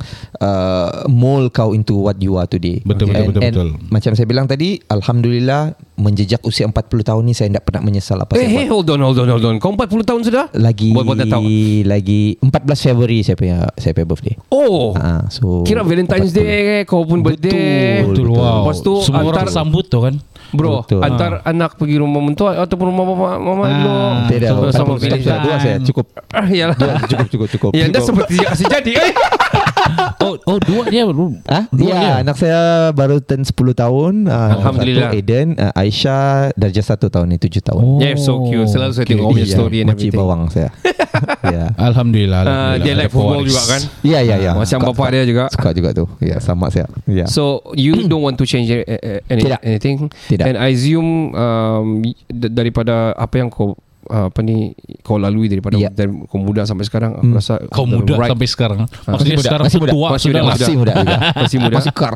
[0.44, 2.84] uh, mold kau into what you are today.
[2.84, 3.68] Betul, betul, And- betul, and betul.
[3.88, 8.32] Macam saya bilang tadi, alhamdulillah menjejak usia 40 tahun ni saya tidak pernah menyesal apa
[8.32, 8.72] Eh, saya hey, buat.
[8.74, 9.54] hold on, hold on, hold on.
[9.56, 10.44] Kau 40 tahun sudah?
[10.54, 11.44] Lagi Buat buat tahu.
[11.84, 12.48] lagi 14
[12.82, 14.34] Februari saya punya saya punya birthday.
[14.48, 14.92] Oh.
[14.94, 16.38] Ah, so Kira Valentine's 40.
[16.38, 18.02] Day kau pun birthday.
[18.02, 18.64] Betul, wow.
[18.64, 20.16] Lepas tu Semua orang antar- sambut tu kan.
[20.50, 21.00] Bro, Betul.
[21.00, 23.96] antar anak pergi rumah mentua ataupun rumah mama mama Ah, lo.
[24.28, 24.92] Tidak, sama, sama
[25.40, 26.06] dua saya cukup.
[26.28, 26.76] Ah, yalah.
[26.76, 27.70] Dua cukup cukup cukup.
[27.72, 28.08] Ya, anda Cukup.
[28.24, 28.92] seperti yang kasih jadi.
[28.98, 29.12] Eh.
[30.22, 31.02] Oh, oh dua dia.
[31.44, 32.12] Ah, Dua ya, dia.
[32.22, 32.60] anak saya
[32.92, 34.14] baru turn 10 tahun.
[34.24, 35.10] Uh, Alhamdulillah.
[35.10, 36.24] Satu Aiden, uh, Oh, Aisyah
[36.54, 37.82] darjah satu tahun ni 7 tahun.
[37.98, 38.70] Yeah, so cute.
[38.70, 40.20] Selalu saya tengok punya Iya, story and makcik everything.
[40.22, 40.70] bawang saya.
[41.54, 41.64] ya.
[41.76, 42.40] Alhamdulillah.
[42.40, 42.84] Uh, alhamdulillah.
[42.86, 43.80] dia like football juga kan?
[44.00, 44.52] Ya, ya, ya.
[44.54, 45.44] Macam Suka- bapak dia juga.
[45.50, 46.04] Suka juga tu.
[46.18, 46.86] Ya, sama saya.
[47.04, 47.26] Ya.
[47.26, 47.42] So
[47.74, 49.60] you don't want to change uh, uh, any, Tidak.
[49.60, 49.96] anything
[50.30, 50.44] Tidak.
[50.46, 55.88] And I assume um, Daripada Apa yang kau uh, apa ni kau lalui daripada Ya.
[55.88, 57.34] dari kau muda sampai sekarang aku Hmm.
[57.34, 58.78] rasa Kau muda right- sampai sekarang.
[58.84, 60.56] Maksudnya Masih muda, sekarang masih tu muda, tua masih sudah muda, lah.
[60.60, 61.16] Masih muda juga.
[61.34, 61.74] Masih muda.
[61.80, 62.14] Masih kar.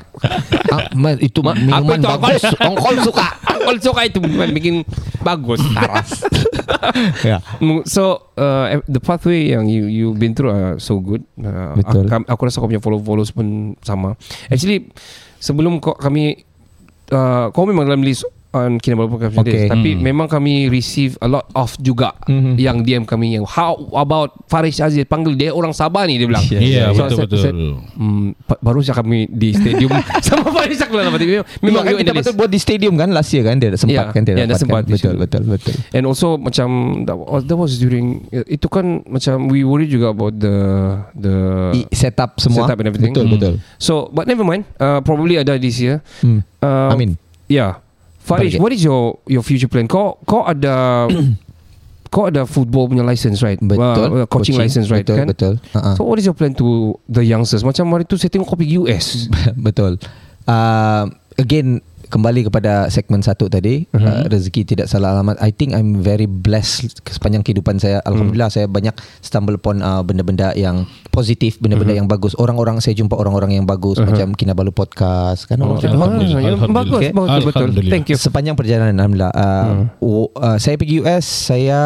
[0.68, 2.42] ah, ma- itu minuman itu bagus.
[2.58, 3.26] Ongkol suka.
[3.48, 4.74] Ongkol suka itu bukan bikin
[5.20, 6.10] bagus taras.
[7.20, 7.42] Ya.
[7.58, 11.24] Mm, so uh, the pathway yang you you been through are so good.
[11.34, 12.06] Uh, Betul.
[12.06, 13.46] Aku, aku rasa kau punya follow followers pun
[13.80, 14.14] sama.
[14.46, 14.90] Actually
[15.38, 16.46] sebelum kau kami
[17.10, 18.22] uh, kau memang dalam list
[18.58, 19.44] on Kinabalu Podcast Okay.
[19.44, 19.66] okay.
[19.66, 20.02] tapi Hmm.
[20.02, 22.56] memang kami receive a lot of juga Mhm.
[22.56, 26.44] yang DM kami yang how about Faris Aziz panggil dia orang Sabah ni dia bilang.
[26.46, 27.52] Ya, So, betul betul.
[27.92, 29.90] Hmm, pa- baru saja kami di stadium
[30.26, 33.42] sama Faris aku lah memang, memang kan kita betul buat di stadium kan last year
[33.42, 34.58] kan dia sempat Ya, kan dia dia dapatkan.
[34.58, 36.68] sempat di betul, betul betul And also macam
[37.04, 40.56] that was, that was during itu kan macam we worry juga about the
[41.12, 41.34] the
[41.76, 43.12] I- setup semua Setup and everything.
[43.12, 43.34] betul Hmm.
[43.34, 46.40] betul so but never mind uh, probably ada this year hmm.
[46.58, 47.82] uh, Amin yeah
[48.26, 49.86] Farish what is your your future plan?
[49.86, 51.06] Kau kau ada
[52.14, 53.58] kau ada football punya license right?
[53.62, 54.22] Betul.
[54.22, 55.26] Uh, coaching, license right betul kan?
[55.30, 55.54] betul.
[55.70, 55.94] Uh-uh.
[55.94, 57.62] so what is your plan to the youngsters?
[57.62, 59.30] Macam hari tu saya tengok kau pergi US
[59.66, 60.02] betul.
[60.46, 61.06] Uh,
[61.38, 63.98] again kembali kepada segmen satu tadi Mhm.
[63.98, 68.10] uh, rezeki tidak salah alamat I think I'm very blessed sepanjang kehidupan saya Hmm.
[68.10, 72.00] alhamdulillah saya banyak stumble upon uh, benda-benda yang positif benda-benda Mhm.
[72.00, 76.38] yang bagus orang-orang saya jumpa orang-orang yang bagus macam Kinabalu podcast kan Oh, orang Alhamdulillah.
[76.38, 77.12] ya, bagus Alhamdulillah.
[77.12, 77.92] bagus betul Alhamdulillah.
[77.92, 79.84] thank you Sepanjang perjalanan Alhamdulillah uh, Hmm.
[79.98, 81.80] w- uh, Saya pergi US Saya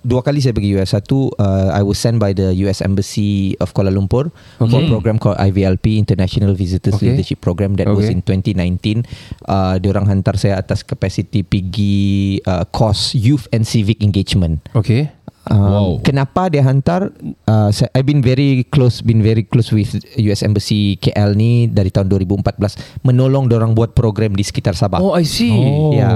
[0.00, 3.70] Dua kali saya pergi US Satu uh, I was sent by the US Embassy Of
[3.70, 7.12] Kuala Lumpur For a program called IVLP International Visitors Okay.
[7.12, 8.16] Leadership Program That was Okay.
[8.16, 9.04] in 2019
[9.44, 11.96] uh, Diorang hantar saya atas capacity Pergi
[12.42, 14.60] uh, course Youth and Civic Engagement.
[14.72, 15.12] Okay.
[15.48, 15.88] Um, Wow.
[16.04, 17.10] Kenapa dia hantar?
[17.48, 21.88] Uh, saya, I've been very close Been very close with US Embassy KL ni Dari
[21.88, 25.00] tahun 2014 Menolong orang buat program Di sekitar Sabah.
[25.00, 25.48] Oh I see.
[25.50, 25.96] Oh.
[25.96, 26.14] Yeah.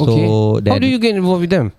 [0.00, 0.24] okay.
[0.24, 1.76] So how do you get involved with them?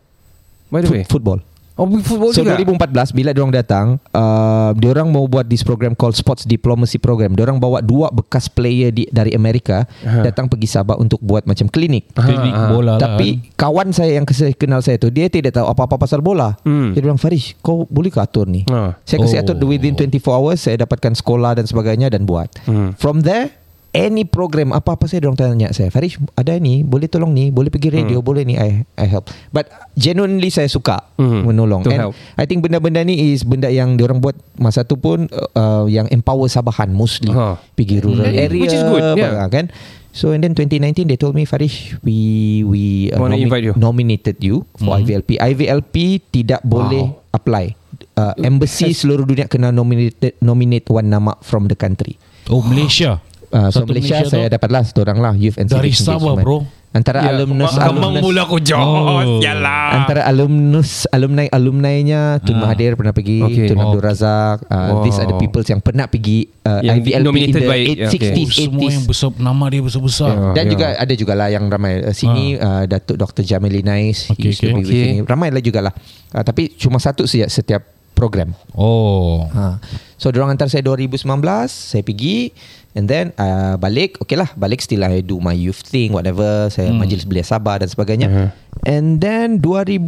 [0.69, 1.01] By the way.
[1.03, 1.41] Foot- football.
[1.77, 6.13] Oh football So juga 2014 bila diorang datang, uh, diorang mau buat this program called
[6.13, 7.33] Sports Diplomacy Program.
[7.33, 10.29] Diorang bawa dua bekas player di, dari Amerika Aha.
[10.29, 12.13] datang pergi Sabah untuk buat macam klinik.
[12.13, 12.69] Klinik ah.
[12.69, 13.01] bola lah.
[13.01, 16.57] Tapi kawan saya yang kenal saya tu dia tidak tahu apa-apa pasal bola.
[16.61, 16.93] Hmm.
[16.93, 18.65] Dia bilang Farish, kau boleh ke atur ni?
[18.69, 18.93] Ah.
[19.07, 19.41] Saya kasi Oh.
[19.41, 22.53] atur within 24 hours saya dapatkan sekolah dan sebagainya dan buat.
[22.69, 22.93] Hmm.
[22.99, 23.62] From there
[23.93, 27.93] any program apa-apa saya orang tanya saya Farish ada ni boleh tolong ni boleh pergi
[27.93, 31.45] radio boleh ni I I help but genuinely saya suka Hmm.
[31.45, 32.13] menolong To and help.
[32.33, 36.49] I think benda-benda ni is benda yang diorang buat masa tu pun uh, yang empower
[36.49, 37.61] Sabahan mostly Ha.
[37.77, 38.43] pergi rural Hmm.
[38.43, 39.45] area Which is good, yeah.
[39.45, 39.69] kan
[40.09, 42.17] so and then 2019 they told me Farish we
[42.65, 43.73] we uh, invite you.
[43.73, 45.95] nominated you for IVLP IVLP
[46.29, 47.73] tidak boleh apply
[48.13, 53.21] uh, embassy seluruh dunia kena nominated nominate one nama from the country Oh Malaysia.
[53.53, 54.53] Uh, so Satu Malaysia, Malaysia saya tu.
[54.57, 56.65] dapatlah satu orang lah youth and Dari civic Sabah, bro.
[56.89, 59.37] Antara Ya, alumnus Abang alumnus mula aku Jos Oh.
[59.39, 62.59] Yalah antara alumnus alumni alumni-nya Tun Ah.
[62.63, 63.65] Mahathir pernah pergi Okay.
[63.65, 63.85] Tun Oh.
[63.87, 65.41] Abdul Razak uh, these are the Wow.
[65.43, 68.29] people yang pernah pergi uh, Yang IVLP in nominated the by- eight- yeah, okay.
[68.31, 70.29] 60s Oh, semua yang 80s besar nama dia besar-besar.
[70.31, 70.49] Ya.
[70.51, 73.41] dan juga ada juga lah yang ramai uh, sini uh, Datuk Dr.
[73.43, 74.69] Jamili Nais Okay, okay.
[74.71, 74.85] Okay.
[74.87, 75.93] sini ramai lah juga lah
[76.31, 77.81] uh, tapi cuma satu saja setiap
[78.13, 79.45] program Oh.
[79.47, 79.81] Ha.
[80.15, 81.25] So diorang hantar saya 2019
[81.65, 82.53] Saya pergi
[82.93, 86.93] And then uh, balik Okay lah Balik still I do my youth thing Whatever Saya
[86.93, 87.01] hmm.
[87.01, 88.49] majlis belia Sabah dan sebagainya Uh-huh.
[88.85, 89.99] And then 2022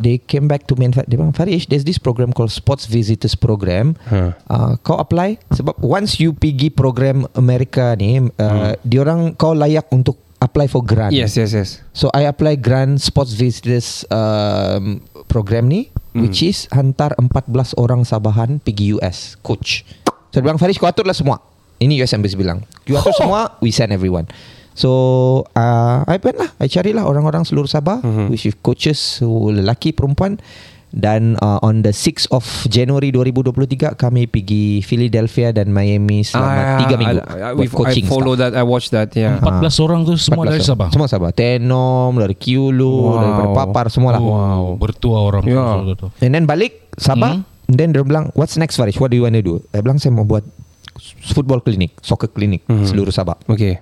[0.00, 3.36] They came back to me and Dia bilang Farish There's this program called Sports Visitors
[3.36, 4.32] Program Huh.
[4.48, 8.80] uh, Kau apply Sebab once you pergi program Amerika ni uh, hmm.
[8.82, 13.36] Diorang kau layak untuk Apply for grant Yes yes yes So I apply grant sports
[13.36, 16.30] visitors um, program ni Hmm.
[16.30, 19.82] which is hantar 14 orang Sabahan pergi US coach.
[20.34, 21.38] So dia bilang Faris kau atur lah semua.
[21.78, 22.66] Ini US Embassy bilang.
[22.84, 24.26] You atur semua, we send everyone.
[24.74, 24.90] So
[25.48, 28.26] uh, I went lah I carilah orang-orang seluruh Sabah Mhm.
[28.26, 30.42] which is coaches lelaki perempuan
[30.90, 36.90] dan uh, on the 6th of January 2023 kami pergi Philadelphia dan Miami selama 3
[36.92, 38.42] minggu I, I, buat I coaching follow stuff.
[38.46, 40.66] that I watch that yeah 14 orang tu semua 14 dari orang.
[40.68, 40.88] Sabah.
[40.90, 41.30] Semua Sabah.
[41.30, 43.14] Tenom, dari Kiulu, Wow.
[43.16, 44.20] daripada Papar semua lah.
[44.20, 45.94] Oh, bertua orang Ya.
[45.94, 46.10] tu.
[46.18, 47.38] And then balik Sabah.
[47.38, 47.53] Hmm.
[47.68, 49.00] Then dia bilang, what's next Farish?
[49.00, 49.64] What do you want to do?
[49.72, 50.44] Saya bilang, saya mau buat
[51.32, 52.86] football clinic, soccer clinic Mhm.
[52.86, 53.40] seluruh Sabah.
[53.48, 53.80] Okay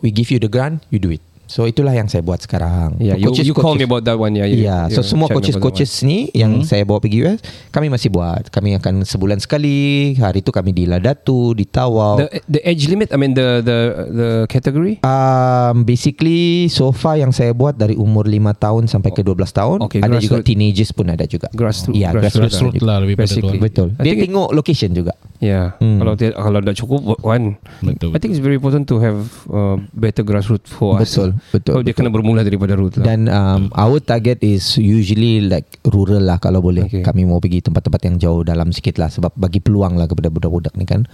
[0.00, 1.20] We give you the grant, you do it.
[1.50, 2.94] So itulah yang saya buat sekarang.
[2.96, 5.26] Yeah you, Coaches- you call me about that one yeah you, Ya, you so semua
[5.26, 6.62] coaches-coaches ni yang Hmm.
[6.62, 8.46] saya bawa pergi US, kami masih buat.
[8.48, 10.14] Kami akan sebulan sekali.
[10.14, 11.66] Hari itu kami di Ladatu, di.
[11.66, 12.18] Tawau.
[12.20, 17.30] the the age limit I mean the the the category Um, basically so far yang
[17.30, 19.78] saya buat dari umur 5 tahun sampai ke 12 tahun.
[19.82, 21.50] Okay, ada juga teenagers pun ada juga.
[21.50, 23.30] Grassroots- Ya, grassroots grassroots, Grassroots lah lebih pada tu.
[23.32, 23.58] Basically.
[23.58, 23.88] Betul.
[23.96, 25.14] I Dia tengok location juga.
[25.40, 25.72] Yeah.
[25.80, 25.98] Hmm.
[25.98, 27.56] Kalau dia, kalau dah cukup one.
[27.80, 28.12] Betul.
[28.12, 31.08] I think it's very important to have uh, better grassroots for us.
[31.08, 31.39] Betul.
[31.48, 32.04] Betul, oh, dia betul.
[32.04, 33.04] kena bermula daripada root lah.
[33.08, 36.86] Dan um, our target is usually like rural lah kalau boleh.
[36.86, 37.00] Okay.
[37.00, 40.76] Kami mau pergi tempat-tempat yang jauh dalam sikit lah sebab bagi peluang lah kepada budak-budak
[40.76, 41.08] ni kan.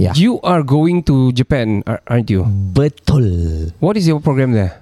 [0.00, 0.16] Ya.
[0.16, 2.48] You are going to Japan, ar- aren't you?
[2.72, 3.70] Betul.
[3.84, 4.80] What is your program there?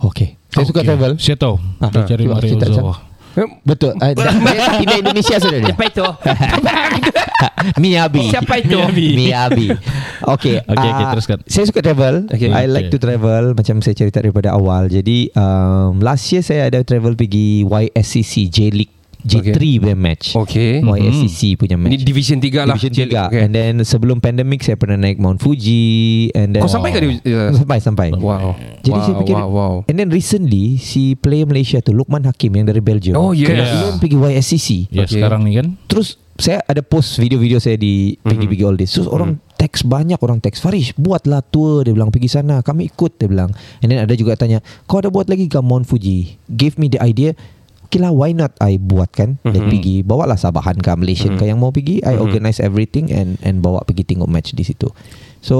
[0.00, 0.36] Okay.
[0.50, 1.16] Saya suka travel.
[1.20, 1.56] Saya tahu.
[1.78, 3.09] Ah, cari cuba Mario Ozawa.
[3.64, 3.94] Betul.
[4.00, 5.72] Uh, Indonesia sudah dia.
[5.72, 6.06] Siapa itu?
[7.82, 8.24] Miyabi.
[8.28, 8.78] Siapa itu?
[9.16, 9.68] Miyabi.
[10.20, 10.60] Okay.
[10.60, 11.38] Okay, okay, ah, teruskan.
[11.48, 12.28] Saya suka travel.
[12.28, 12.52] Okay.
[12.52, 12.92] I like Okay.
[12.92, 13.56] to travel.
[13.56, 14.92] Macam saya cerita daripada awal.
[14.92, 20.32] Jadi um, last year saya ada travel pergi YSCC J League J3 punya match.
[20.34, 20.80] Okay.
[20.80, 22.02] YSCC punya Ini match.
[22.02, 22.76] Division 3 lah.
[22.76, 23.40] Division 3 Okay.
[23.42, 25.84] And then sebelum pandemic Saya pernah naik Mount Fuji
[26.32, 28.56] And then Kau sampai ke di- uh, Sampai sampai Wow.
[28.80, 29.74] Jadi wow, saya fikir wow, wow.
[29.84, 33.46] And then recently Si player Malaysia tu Lukman Hakim Yang dari Belgium Oh, yes.
[33.46, 35.18] Kebetulan pergi YSCC Ya Okay.
[35.18, 35.76] sekarang ni kan.
[35.84, 38.24] Terus saya ada post video-video saya di Mhm.
[38.24, 38.96] pergi-pergi all this.
[38.96, 43.12] Terus orang teks banyak orang teks Farish buatlah tour dia bilang pergi sana kami ikut
[43.14, 43.52] dia bilang.
[43.78, 46.40] And then ada juga tanya kau ada buat lagi ke Mount Fuji?
[46.46, 47.36] Give me the idea.
[47.90, 49.70] Okay lah why not I buat kan Dan Mhm.
[49.74, 52.22] pergi Bawalah Sabahan ke Malaysian ke Yang mau pergi I Mhm.
[52.22, 54.86] organize everything And and bawa pergi tengok match di situ
[55.40, 55.56] So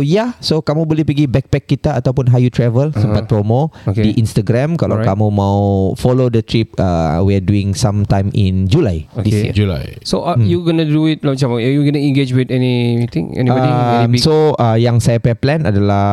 [0.00, 4.06] yeah So kamu boleh pergi backpack kita Ataupun Hayu Travel Sempat promo Okay.
[4.06, 5.10] Di Instagram Kalau Alright.
[5.10, 9.42] kamu mau Follow the trip uh, We are doing sometime in July This Okay.
[9.50, 9.98] year Julai.
[10.06, 13.34] So uh, you gonna do it like, macam Are you gonna engage with anything?
[13.34, 13.66] Anybody?
[13.66, 16.04] Any Um, big- so uh, yang saya punya plan adalah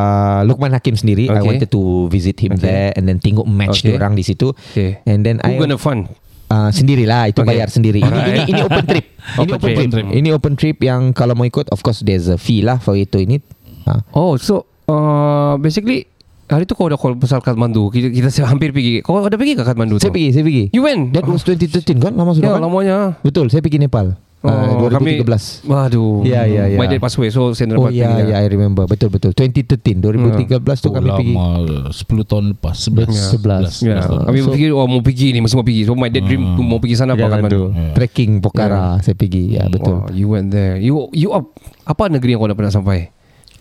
[0.42, 1.30] Lukman Hakim sendiri.
[1.30, 1.46] I Okay.
[1.46, 2.62] wanted to visit him Okay.
[2.62, 3.94] there and then tengok match Okay.
[3.94, 3.98] okay.
[3.98, 4.50] orang di situ.
[4.74, 4.98] Okay.
[5.06, 6.10] And then Who I gonna fund?
[6.52, 7.48] Uh, sendirilah itu Okay.
[7.48, 7.98] bayar sendiri.
[7.98, 9.04] Ini, ini ini open trip.
[9.08, 9.76] ini Open open trip.
[9.88, 9.88] trip.
[9.88, 10.04] Open.
[10.12, 13.16] Ini open trip yang kalau mau ikut of course there's a fee lah for itu
[13.18, 13.40] ini.
[13.82, 16.04] Uh, Oh, so uh, basically
[16.44, 17.88] hari tu kau dah call pasal Kathmandu.
[17.88, 19.00] Kita kita hampir pergi.
[19.00, 20.14] Kau ada pergi ke Kathmandu saya tu?
[20.14, 20.64] pergi, saya pergi.
[20.70, 21.10] You went?
[21.12, 22.12] That was 2013 kan?
[22.12, 22.62] Lama sudah Ya, kan?
[22.62, 22.96] lamanya.
[23.20, 24.14] Betul, saya pergi Nepal.
[24.42, 25.62] Uh, 2013.
[25.64, 26.26] Waduh.
[26.26, 26.74] Ya, ya, ya.
[26.74, 28.22] My dad passed away, so saya Oh dapat ya, pergi.
[28.26, 28.84] ya, I remember.
[28.84, 29.30] Betul, betul.
[29.30, 31.30] 2013, 2013 tu Oh, kami pergi.
[31.30, 31.46] lama
[31.88, 33.70] 10 tahun lepas 11 11.
[33.80, 34.26] Ya, tahun.
[34.26, 35.82] kami So- fikir oh mau pergi ni, mesti mau pergi.
[35.84, 36.58] So my dad dream Hmm.
[36.60, 37.54] mau pergi sana apa Jalan Kathmandu.
[37.54, 37.64] tu.
[37.70, 37.90] Ya.
[37.94, 39.44] Trekking Pokhara saya pergi.
[39.54, 39.96] Ya, betul.
[40.00, 40.74] Wow, you went there.
[40.76, 43.14] You you up, apa negeri yang kau dah pernah sampai?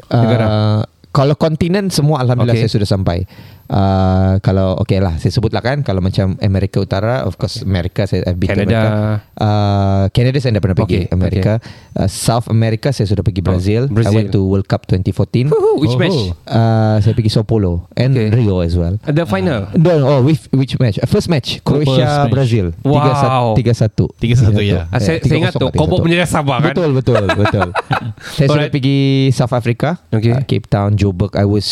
[0.09, 0.43] negara?
[0.43, 2.65] Uh, kalau kontinen semua alhamdulillah okay.
[2.65, 3.27] saya sudah sampai.
[3.71, 8.27] Uh, kalau okey lah saya sebutlah kan kalau macam Amerika Utara of course Amerika saya
[8.27, 8.79] I've been to Canada.
[8.83, 8.95] America.
[9.39, 11.53] Uh, Canada saya dah pernah pergi Okay, Amerika.
[11.95, 13.87] Uh, South America saya sudah pergi Brazil.
[13.87, 14.11] Oh, Brazil.
[14.11, 15.47] I went to World Cup 2014.
[15.47, 16.19] Woohoo, which Oh, match?
[16.43, 18.27] Uh, saya pergi Sao Paulo and Okay.
[18.35, 18.99] Rio as well.
[19.01, 19.71] The final.
[19.73, 20.99] No, oh, which, which match?
[20.99, 22.33] Uh, first match Croatia first match.
[22.35, 22.67] Brazil.
[22.83, 23.55] Wow.
[23.55, 24.19] 3-1.
[24.19, 24.91] 3-1, ya.
[24.91, 26.75] Ah, saya, saya ingat tu, kau bawa bendera Sabah kan?
[26.75, 27.69] Betul betul betul.
[28.35, 28.97] Saya sudah pergi
[29.31, 30.35] South Africa, Okay.
[30.35, 31.33] uh, Cape Town, Joburg.
[31.33, 31.65] I was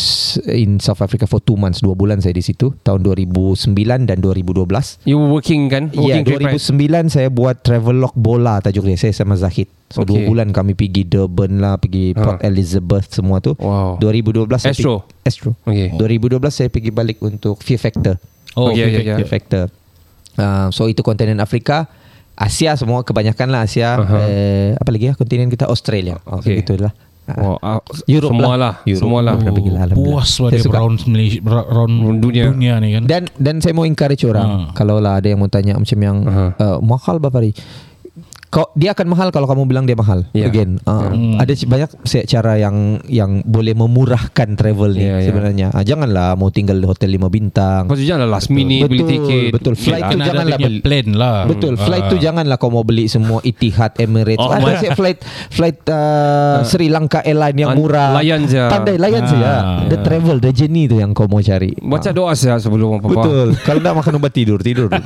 [0.47, 5.01] in South Africa for two months, dua bulan saya di situ, tahun 2009 dan 2012.
[5.09, 5.89] You working kan?
[5.97, 6.53] Ya, right?
[6.53, 8.93] 2009 saya buat travelog bola tajuk dia.
[8.93, 9.65] Saya sama Zahid.
[9.89, 10.13] So Okay.
[10.13, 12.21] dua bulan kami pergi Durban lah, pergi Ha.
[12.21, 13.57] Port Elizabeth semua tu.
[13.57, 13.97] Wow.
[13.97, 15.01] 2012 saya Astro?
[15.01, 15.49] pergi, Astro.
[15.65, 15.89] Okay.
[15.97, 18.21] 2012 saya pergi balik untuk Fear Factor.
[18.53, 19.63] Oh, Okay, okay, okay, Fear Factor.
[20.37, 21.89] Uh, so itu kontinen Afrika.
[22.39, 23.97] Asia semua kebanyakan lah Asia.
[23.97, 24.17] Aha.
[24.29, 26.21] Eh, apa lagi ya kontinen kita Australia.
[26.21, 26.53] Okay.
[26.53, 26.55] okay.
[26.61, 26.93] Itulah.
[27.31, 28.57] Ah, Europe semua lah.
[28.57, 28.73] lah.
[28.83, 29.01] Europe.
[29.01, 29.33] Semua lah.
[29.35, 30.17] Pernah pergi lah, alhamdulillah.
[30.17, 30.75] Puas lah dia suka.
[30.75, 32.45] round Malaysia round Dunia.
[32.47, 32.73] dunia.
[32.77, 33.03] ni kan.
[33.05, 34.73] Dan dan saya mau encourage orang Ha.
[34.73, 36.45] kalau lah ada yang mau tanya macam yang Aha.
[36.55, 37.51] uh, mahal berapa hari?
[38.49, 40.25] Kau dia akan mahal kalau kamu bilang dia mahal.
[40.31, 40.49] Ya.
[40.49, 41.37] Again, uh, Hmm.
[41.37, 41.89] ada banyak
[42.25, 45.29] cara yang yang boleh memurahkan travel ni Ya, ya.
[45.29, 45.67] sebenarnya.
[45.69, 47.85] Ah, janganlah mau tinggal di hotel 5 bintang.
[47.85, 49.53] Kau tu jangan lah last minute beli tiket.
[49.53, 49.77] Betul.
[49.77, 50.81] Flight tu Kan ada janganlah beli.
[50.81, 51.39] plan lah.
[51.45, 51.73] Betul.
[51.77, 52.09] Flight Ah.
[52.09, 54.41] tu janganlah kau mau beli semua Etihad, Emirates.
[54.41, 58.17] Oh, ada sih flight flight uh, Sri Lanka Airline yang An- murah.
[58.17, 58.65] layan je.
[58.65, 59.29] Pandai layan Ah.
[59.29, 59.51] saja.
[59.85, 61.77] The travel, the journey tu yang kau mau cari.
[61.77, 62.13] Baca Ah.
[62.15, 63.13] doa saya sebelum apa-apa.
[63.13, 63.47] Betul.
[63.61, 64.89] Kalau tak makan ubat tidur, tidur.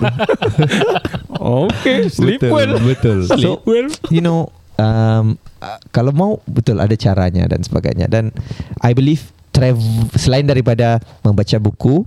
[1.36, 2.80] Okay, sleep betul, well.
[2.80, 3.28] Betul.
[3.42, 3.90] So, well.
[4.14, 8.10] you know, um, uh, kalau mau betul ada caranya dan sebagainya.
[8.10, 8.34] Dan
[8.82, 12.04] I believe travel selain daripada membaca buku,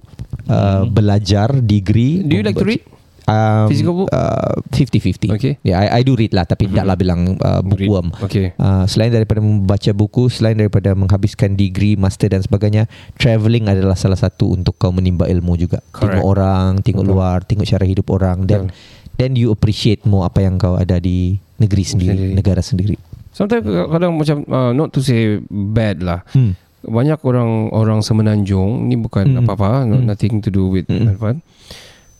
[0.50, 2.26] uh, belajar, degree.
[2.26, 2.82] Do you like to read?
[3.26, 4.08] Um, Physical book?
[4.14, 5.34] Uh, 50-50.
[5.34, 5.58] Okay.
[5.66, 8.14] Yeah, I, I do read lah, tapi tidaklah bilang uh, bookworm.
[8.22, 8.54] Okay.
[8.54, 12.86] Uh, selain daripada membaca buku, selain daripada menghabiskan degree, master dan sebagainya,
[13.18, 15.82] travelling adalah salah satu untuk kau menimba ilmu juga.
[15.90, 16.22] Correct.
[16.22, 17.14] Tengok orang, tengok Betul.
[17.18, 18.70] luar, tengok cara hidup orang dan
[19.16, 22.34] then you appreciate more apa yang kau ada di negeri sendiri, Sendiri.
[22.36, 22.96] negara sendiri.
[23.32, 26.24] Sometimes kadang macam uh, not to say bad lah.
[26.32, 26.56] Hmm.
[26.80, 29.42] Banyak orang orang semenanjung ni bukan Mm.
[29.42, 30.06] apa-apa, no, Mm.
[30.06, 31.18] nothing to do with Mm.
[31.18, 31.34] apa.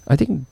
[0.06, 0.42] I think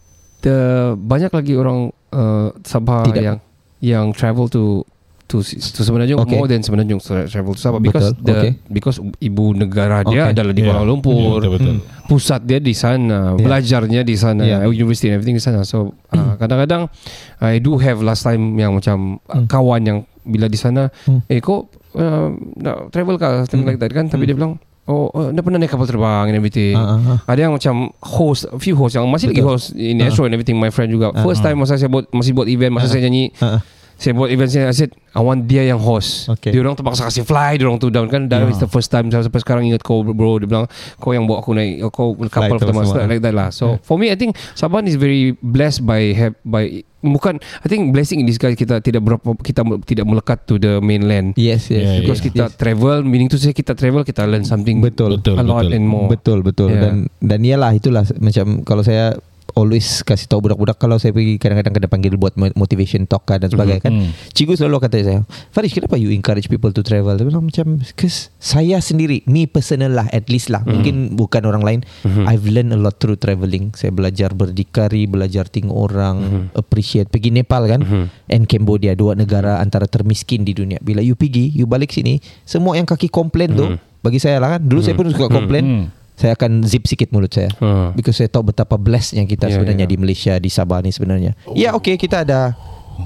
[0.41, 0.57] the
[0.95, 3.21] banyak lagi orang uh, Sabah Tidak.
[3.21, 3.39] yang
[3.81, 4.87] yang travel to
[5.25, 6.35] to to semenanjung Okay.
[6.35, 8.53] more than semenanjung tra- travel to Sabah because Betul, the okay.
[8.69, 10.33] because ibu negara dia Okay.
[10.33, 10.69] adalah di Ya.
[10.69, 11.17] Kuala Lumpur.
[11.41, 11.77] Ya, betul, betul.
[12.05, 13.41] Pusat dia di sana, Ya.
[13.41, 14.59] belajarnya di sana, Ya.
[14.65, 15.63] university and everything di sana.
[15.63, 16.93] So uh, kadang-kadang
[17.39, 19.47] I do have last time yang macam uh, Hmm.
[19.47, 21.25] kawan yang bila di sana, Hmm.
[21.27, 23.71] eh kau uh, nak travel kah something Hmm.
[23.71, 24.07] like that kan?
[24.07, 24.29] Tapi Hmm.
[24.29, 26.77] dia bilang Oh, uh, dah pernah naik kapal terbang and everything.
[26.77, 27.19] Ah, ah, ah.
[27.25, 29.57] Ada yang macam host, few host yang masih lagi Betul.
[29.57, 30.13] host in Ah.
[30.13, 30.61] Astro and everything.
[30.61, 31.09] My friend juga.
[31.09, 33.61] Ah, First time masa saya buat masih buat event, masa saya nyanyi, Ah, ah.
[33.95, 36.27] Saya buat event saya, I said, I want dia yang host.
[36.27, 36.51] Okay.
[36.51, 38.27] Dia orang terpaksa kasih fly, dia orang tu down kan.
[38.27, 40.43] That is the first time saya sampai sekarang ingat kau bro.
[40.43, 40.67] Dia bilang,
[40.99, 42.83] kau yang bawa aku naik, kau kapal tu pertama.
[42.83, 43.07] semua.
[43.07, 43.49] Like that lah.
[43.55, 47.93] So for me, I think Saban is very blessed by have by bukan I think
[47.93, 51.37] blessing in disguise kita tidak berapa kita tidak melekat to the mainland.
[51.39, 51.85] Yes, yes.
[51.85, 52.57] Yeah, Because yes, kita yes.
[52.57, 55.21] travel Meaning to say kita travel Kita learn something Betul.
[55.21, 55.77] Betul, A lot betul.
[55.77, 56.81] and more Betul betul Yeah.
[56.81, 59.13] dan dan iyalah itulah macam kalau saya
[59.55, 63.39] always kasih tahu budak-budak kalau saya pergi kadang-kadang kena panggil buat mo- motivation talk kan
[63.39, 63.95] dan sebagainya kan.
[63.95, 64.11] Hmm.
[64.35, 65.21] Cikgu selalu kata saya,
[65.55, 69.95] "Farish, kenapa you encourage people to travel?" Dia bilang macam cause saya sendiri, me personal
[69.95, 70.67] lah at least lah.
[70.67, 71.81] Mungkin bukan orang lain.
[72.27, 73.73] I've learned a lot through travelling.
[73.79, 77.09] Saya belajar berdikari, belajar tengok orang, appreciate.
[77.09, 77.81] Pergi Nepal kan
[78.27, 80.83] and Cambodia, dua negara antara termiskin di dunia.
[80.83, 83.71] Bila you pergi, you balik sini, semua yang kaki komplain tu
[84.03, 84.61] bagi saya lah kan.
[84.67, 85.65] Dulu saya pun suka komplain.
[85.65, 86.04] Hmm.
[86.15, 87.51] Saya akan zip sikit mulut saya.
[87.57, 87.91] Hmm.
[87.93, 89.91] Because saya tahu betapa blessednya kita Ya, sebenarnya ya.
[89.91, 91.35] di Malaysia, di Sabah ni sebenarnya.
[91.53, 92.55] Ya okey kita ada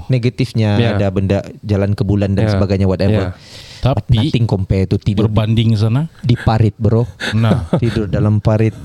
[0.05, 0.93] negatifnya, Ya.
[0.93, 2.51] ada benda jalan ke bulan dan Ya.
[2.51, 3.33] sebagainya whatever.
[3.33, 3.37] Ya.
[3.79, 6.11] But Tapi nothing compare to tidur berbanding sana.
[6.19, 7.07] di parit bro.
[7.33, 7.63] Nah.
[7.73, 8.75] Tidur dalam parit,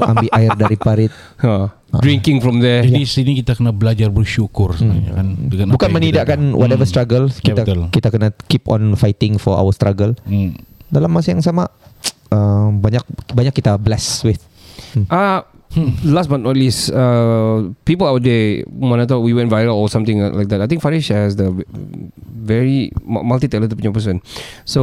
[0.00, 1.10] ambil air dari parit.
[1.38, 1.74] ha.
[1.94, 6.82] Drinking from there Jadi sini kita kena belajar bersyukur sebenarnya kan dengan Bukan menidakkan whatever
[6.82, 6.90] Hmm.
[6.90, 7.80] struggle, Ya, kita betul.
[7.90, 10.14] kita kena keep on fighting for our struggle.
[10.22, 10.54] Hmm.
[10.86, 11.66] Dalam masa yang sama
[12.34, 14.42] uh, banyak banyak kita blessed with.
[15.06, 15.46] Ah,
[16.04, 20.22] Last but not least uh, People out there Mana tahu we went viral Or something
[20.22, 21.50] like that I think Farish has the
[22.22, 24.22] Very mu- Multi-talented punya person
[24.62, 24.82] So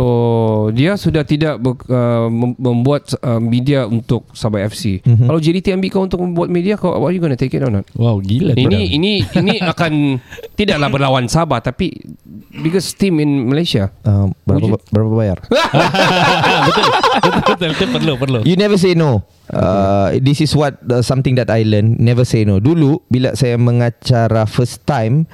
[0.72, 5.28] Dia sudah tidak ber, uh, mem- Membuat uh, Media Untuk Sabah FC Mhm.
[5.28, 7.88] Kalau JDT ambil kau Untuk membuat media kau Are you gonna take it or not?
[7.96, 8.52] Wow, gila.
[8.52, 10.20] Ini ini ini akan
[10.54, 11.96] tidaklah berlawan Sabah tapi
[12.54, 13.90] biggest team in Malaysia.
[14.04, 14.82] Uh, berapa Wujud.
[14.92, 15.38] berapa bayar?
[16.68, 16.84] betul,
[17.40, 18.40] betul, betul, perlu, perlu.
[18.44, 19.24] You never say no.
[19.48, 21.96] Uh, this is what uh, something that I learn.
[21.98, 22.60] Never say no.
[22.60, 25.28] Dulu bila saya mengacara first time,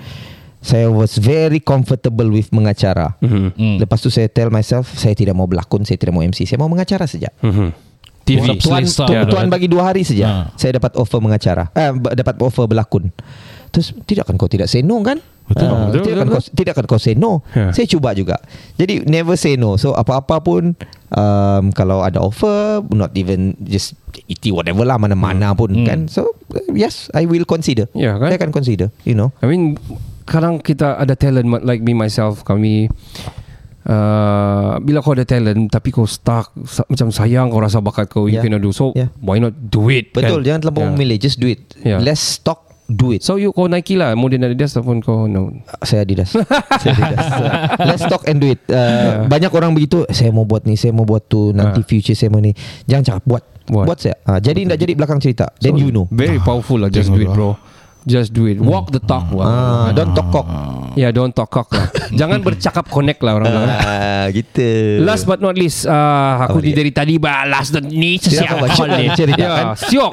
[0.59, 3.13] saya was very comfortable with mengacara.
[3.21, 3.53] Mhm.
[3.53, 3.75] Hmm.
[3.77, 6.69] Lepas tu saya tell myself, saya tidak mau berlakon, saya tidak mau MC, saya mau
[6.69, 7.29] mengacara saja.
[7.41, 7.89] Mhm.
[8.27, 8.59] TV.
[8.59, 9.47] Tuan, tu, tuan kan?
[9.47, 10.59] bagi dua hari saja, Ha.
[10.59, 13.07] saya dapat offer mengacara, eh, b- dapat offer berlakon.
[13.71, 15.23] Terus tidak akan kau tidak say no kan?
[15.47, 15.63] Betul.
[15.65, 17.31] Ah, Betul, tidak, akan betul, kau, tidak akan kau say no.
[17.51, 17.71] Ya.
[17.71, 18.35] Saya cuba juga.
[18.75, 19.75] Jadi never say no.
[19.75, 20.75] So apa-apa pun
[21.09, 25.85] um, kalau ada offer, not even just iti whatever lah mana-mana pun Hmm.
[25.85, 25.99] kan.
[26.05, 27.87] So uh, yes, I will consider.
[27.91, 28.27] Ya, kan?
[28.27, 28.91] Saya akan consider.
[29.01, 29.31] You know.
[29.39, 29.79] I mean
[30.23, 32.91] kadang kita ada talent like me myself kami
[33.85, 38.27] uh, bila kau ada talent tapi kau stuck sa- macam sayang kau rasa bakat kau
[38.27, 38.43] you Yeah.
[38.43, 39.07] cannot do so Yeah.
[39.17, 40.43] why not do it Betul.
[40.43, 40.45] kan?
[40.45, 40.91] Jangan terlampau Yeah.
[40.93, 41.17] memilih.
[41.17, 41.63] Just do it.
[41.79, 41.99] Yeah.
[41.99, 43.21] Less talk, do it.
[43.21, 45.51] so you kau Nike lah Kemudian Adidas ataupun kau no
[45.83, 46.31] Saya Adidas.
[46.81, 47.25] saya Adidas.
[47.83, 48.63] Let's talk and do it.
[48.71, 50.07] Uh, Banyak orang begitu.
[50.09, 51.51] Saya mau buat ni, saya mau buat tu.
[51.51, 51.87] Nanti Ah.
[51.87, 52.55] future saya mau ni.
[52.87, 53.43] Jangan cakap buat.
[53.67, 53.85] Buat.
[53.91, 54.15] Buat, saya.
[54.23, 55.45] Uh, jadi tidak jadi belakang cerita.
[55.59, 56.07] Then So, you know.
[56.07, 57.59] very powerful lah just do it bro
[58.07, 58.55] just do it.
[58.57, 60.47] Walk the talk Ah, lah don't talk cock.
[60.95, 61.91] yeah don't talk cock lah.
[62.19, 65.03] Jangan bercakap connect lah orang Ah, gitu.
[65.03, 68.65] Last but not least uh, Aku ni dari tadi Balas dan ni Tidak apa-apa, Siapa
[68.73, 70.11] Syok ni cerita, Ya Syok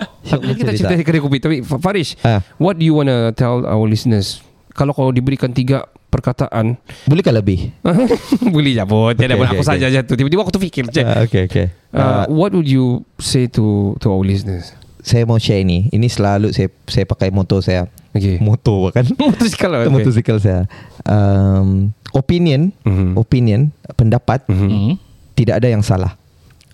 [0.52, 0.94] Kita cerita.
[0.98, 2.42] kedai kopi Tapi Fa- Farish Ah.
[2.56, 4.42] What do you want to tell our listeners?
[4.70, 6.74] Kalau kau diberikan tiga perkataan.
[7.04, 7.70] Bolehkah lebih?
[8.54, 9.70] Boleh je pun Tiada Okay, pun okay, Aku okay.
[9.70, 10.14] saja je tu.
[10.14, 11.66] Tiba-tiba aku terfikir je Ah, okay, okay.
[11.90, 13.64] uh, Uh, What would you say to
[13.98, 15.92] to our listeners saya mau share ini.
[15.92, 17.84] Ini selalu saya saya pakai motor saya.
[18.10, 19.04] Okay Motor kan?
[19.20, 19.92] Motosikal lah okay.
[19.92, 20.64] Motosikal saya.
[21.04, 23.14] Um, opinion, Mhm.
[23.14, 23.60] opinion,
[23.92, 24.66] pendapat Mhm.
[24.66, 24.94] Hmm.
[25.34, 26.16] tidak ada yang salah.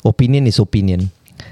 [0.01, 1.11] Opinion is opinion.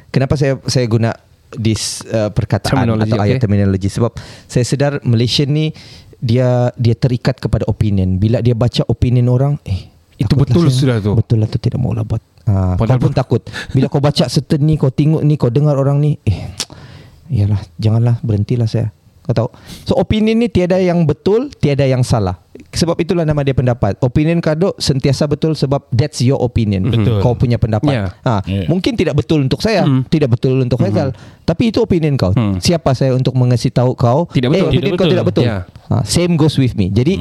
[0.08, 1.12] Kenapa saya saya guna
[1.50, 3.42] this uh, perkataan Terminology, atau ayat okay.
[3.42, 4.12] terminologi sebab
[4.44, 5.72] saya sedar Malaysia ni
[6.14, 8.16] dia dia terikat kepada opinion.
[8.16, 11.12] Bila dia baca opinion orang, eh Itu betul saya- sudah tu.
[11.14, 12.20] Betul lah tu tidak mau lah buat.
[12.48, 13.42] Ha, kau Padahal- pun takut.
[13.70, 16.48] Bila kau baca certain ni, kau tengok ni, kau dengar orang ni, eh
[17.28, 18.88] iyalah, janganlah berhentilah saya.
[19.20, 19.48] Kau tahu.
[19.84, 22.40] So opinion ni tiada yang betul, tiada yang salah.
[22.68, 24.00] Sebab itulah nama dia pendapat.
[24.00, 26.88] Opinion kado sentiasa betul sebab that's your opinion.
[26.88, 27.20] Betul.
[27.20, 27.92] Kau punya pendapat.
[27.92, 28.08] Yeah.
[28.22, 28.64] Ha, Yeah.
[28.66, 30.04] mungkin tidak betul untuk saya, Hmm.
[30.06, 32.32] tidak betul untuk Faisal, tapi itu opinion kau.
[32.32, 32.56] Hmm.
[32.56, 34.24] Siapa saya untuk mengasih tahu kau?
[34.26, 34.64] Tidak betul.
[34.64, 35.12] Eh, opinion Tidak kau betul.
[35.12, 35.44] tidak betul.
[35.44, 35.62] Yeah.
[35.87, 36.88] Ha, same goes with me.
[36.88, 37.20] Jadi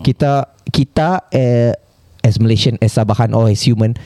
[0.00, 1.74] kita kita eh,
[2.20, 3.98] as Malaysian, as Sabahan or as human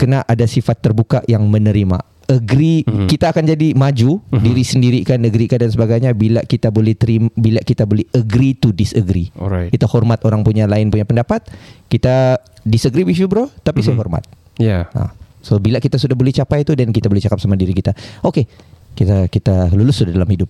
[0.00, 2.00] kena ada sifat terbuka yang menerima.
[2.30, 3.10] Agree Mhm.
[3.10, 7.26] kita akan jadi maju diri sendiri kan negeri kan dan sebagainya bila kita boleh terima
[7.34, 9.34] bila kita boleh agree to disagree.
[9.34, 11.42] Alright Kita hormat orang punya lain punya pendapat.
[11.90, 14.24] Kita disagree with you bro, tapi saya hormat.
[14.56, 15.10] Yeah Ha.
[15.42, 18.46] So bila kita sudah boleh capai itu dan kita boleh cakap sama diri kita, okay,
[18.94, 20.48] kita kita lulus sudah dalam hidup.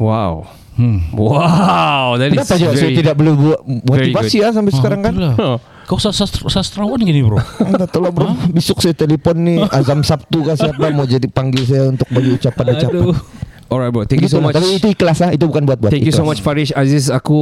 [0.00, 0.98] Wow Hmm.
[1.12, 5.14] Wow, that is Kenapa juga saya tidak boleh buat motivasi ya sampai sekarang kan?
[5.36, 5.58] Huh.
[5.84, 7.36] Kau sastra, sastrawan gini bro.
[7.68, 11.90] Anda tolong bro Besok saya telefon ni Azam Sabtu kan siapa Mau jadi panggil saya
[11.90, 13.12] Untuk bagi ucapan-ucapan.
[13.72, 14.46] Alright bro, thank you so Betul lah.
[14.46, 14.56] much.
[14.60, 16.28] Tapi itu ikhlas lah Itu bukan buat-buat Thank you so ikhlas.
[16.28, 17.38] much Farish Aziz aku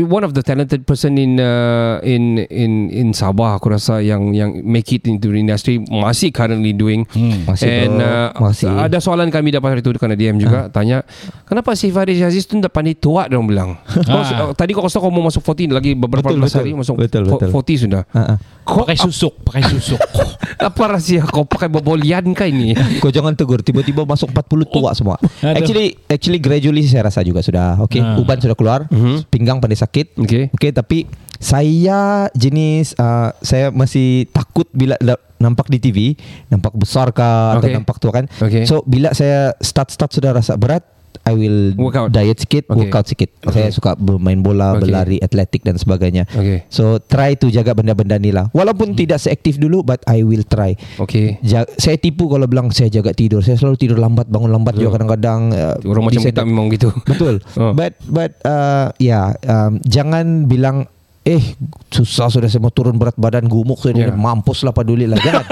[0.00, 4.56] one of the talented person in uh, in in in Sabah aku rasa yang yang
[4.62, 7.44] make it into the industry masih currently doing Hmm.
[7.44, 11.02] Masih and bro uh, Masih ada soalan kami dapat hari tu kena DM juga tanya
[11.44, 14.96] kenapa si Farish Aziz tu dah pandai tuak dia orang bilang kau, tadi kau kata
[14.96, 16.60] kau mau masuk 40 lagi beberapa Betul, belas betul.
[16.62, 17.50] hari masuk Betul, betul.
[17.50, 18.34] 40 sudah Ha, ha.
[18.62, 19.98] Kau Pakai susuk, pakai susuk.
[20.68, 25.16] apa rahsia kau pakai bobolian kah ini Kau jangan tegur Tiba-tiba masuk 40 tua semua
[25.40, 25.56] Aduh.
[25.56, 28.16] Actually Actually gradually saya rasa juga sudah Okay Ah.
[28.16, 28.84] Uban sudah keluar
[29.26, 30.48] Pinggang pandai sakit Okay.
[30.50, 35.00] Okay tapi Saya jenis uh, Saya masih takut Bila
[35.36, 35.98] nampak di TV
[36.46, 37.74] Nampak besar kah Atau Okay.
[37.74, 38.64] nampak tua kan Okay.
[38.64, 40.84] So bila saya Start-start sudah rasa berat
[41.20, 42.10] I will Workout.
[42.10, 42.78] diet sikit, Okay.
[42.80, 43.30] workout sikit.
[43.40, 43.52] Okay.
[43.52, 44.80] Saya suka bermain bola, Okay.
[44.82, 46.26] berlari, atletik dan sebagainya.
[46.26, 46.64] Okay.
[46.66, 48.48] So try to jaga benda-benda ni lah.
[48.50, 50.74] Walaupun tidak seaktif dulu, but I will try.
[50.98, 53.40] Okay Ja- saya tipu kalau bilang saya jaga tidur.
[53.40, 55.40] Saya selalu tidur lambat, bangun lambat juga kadang-kadang.
[55.50, 57.38] Uh, Orang macam kita memang gitu Betul.
[57.60, 57.76] Oh.
[57.76, 60.88] But but uh, ya yeah, um, jangan bilang
[61.20, 61.52] eh
[61.86, 64.08] susah sudah saya mau turun berat badan gemuk saya Ya.
[64.08, 64.16] yeah.
[64.16, 65.44] mampus lah peduli lah jangan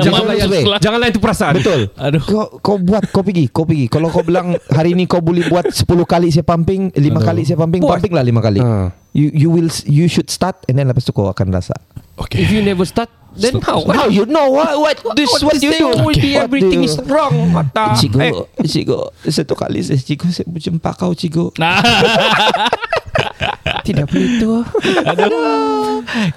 [0.00, 2.22] Jangan layan, layan jangan layan tu perasaan betul Aduh.
[2.24, 5.68] kau kau buat kau pergi kau pergi kalau kau bilang hari ini kau boleh buat
[5.68, 7.20] 10 kali saya pumping 5 Aduh.
[7.20, 8.00] kali saya pumping Buat.
[8.00, 8.96] pumping lah 5 kali Ha.
[9.12, 11.76] you you will you should start and then lepas tu kau akan rasa
[12.20, 12.44] Okay.
[12.44, 13.80] If you never start Then how?
[13.88, 17.00] how you know what what this what, you do Will be What everything do is
[17.08, 21.56] wrong Mata Cikgu, Eh, cikgu, satu kali saya cikgu saya berjumpa kau cikgu.
[21.56, 21.80] Nah.
[23.88, 24.52] Tidak boleh tu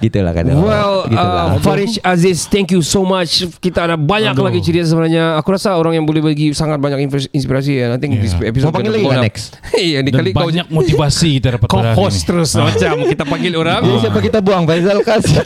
[0.00, 0.60] Gitulah kadang.
[0.60, 1.46] Well Gitulah.
[1.50, 4.44] uh, Farish Aziz Thank you so much Kita ada banyak Aduh.
[4.44, 8.12] lagi cerita sebenarnya Aku rasa orang yang boleh bagi Sangat banyak inspirasi And I think
[8.14, 8.46] Yeah.
[8.46, 9.22] episode Mau panggil lagi up.
[9.22, 9.44] next?
[9.74, 12.26] Iya ni kali kau banyak motivasi kita dapat Kau host ini.
[12.26, 15.42] terus Macam kita panggil orang Jadi siapa kita buang Faizal kasih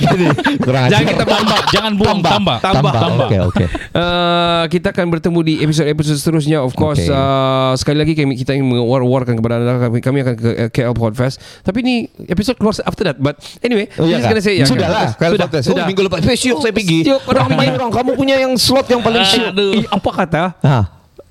[0.63, 2.57] Jangan kita Tambah, jangan buang, tambah.
[2.59, 2.93] Tambah.
[2.93, 3.27] tambah.
[3.27, 3.67] Okey okey.
[3.91, 7.09] Uh, kita akan bertemu di episod-episod seterusnya Of course Okay.
[7.09, 10.93] uh, Sekali lagi kami, kita ingin mengawar-awarkan kepada anda kami, kami akan ke uh, KL
[10.93, 11.95] Podfest Tapi ni
[12.27, 14.31] episod keluar after that But anyway Oh, iya just kah?
[14.31, 14.93] gonna say, ya, Sudah kan?
[14.95, 15.65] lah Kalau Sudah, podcast.
[15.65, 15.83] sudah.
[15.83, 18.53] Oh, minggu lepas Eh, Syuk saya pergi Syuk, orang Orang main orang Kamu punya yang
[18.55, 19.73] slot yang paling syuk Aduh.
[19.75, 20.43] Eh, apa kata?
[20.61, 20.77] ha.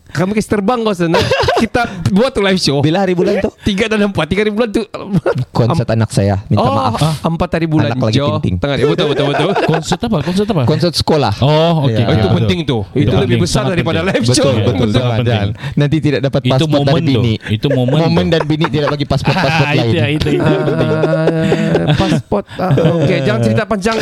[0.08, 1.20] Kami kasi terbang kau sana
[1.56, 4.70] Kita buat tu live show Bila hari bulan tu Tiga dan empat Tiga hari bulan
[4.70, 4.82] tu
[5.50, 8.36] Konsert anak saya Minta oh, maaf Empat hari bulan Anak lagi Jo.
[8.36, 8.56] penting.
[8.56, 10.18] Tengah dia Betul betul betul Konsert apa?
[10.22, 10.62] Konsert apa?
[10.64, 11.98] Konsert sekolah Oh, okey.
[11.98, 12.06] Ya.
[12.06, 14.14] Oh, itu Ah, penting tu Itu Itu lebih besar sangat daripada penting.
[14.14, 15.34] live Betul show betul Betul, jangan, penting.
[15.34, 15.50] jangan.
[15.76, 19.56] Nanti tidak dapat Itu pasport dari bini Itu momen Momen dan bini Tidak bagi pasport-pasport
[19.68, 20.54] Ah, lain itu, itu, itu.
[20.54, 23.98] Ah, pasport ah, Okey Jangan cerita panjang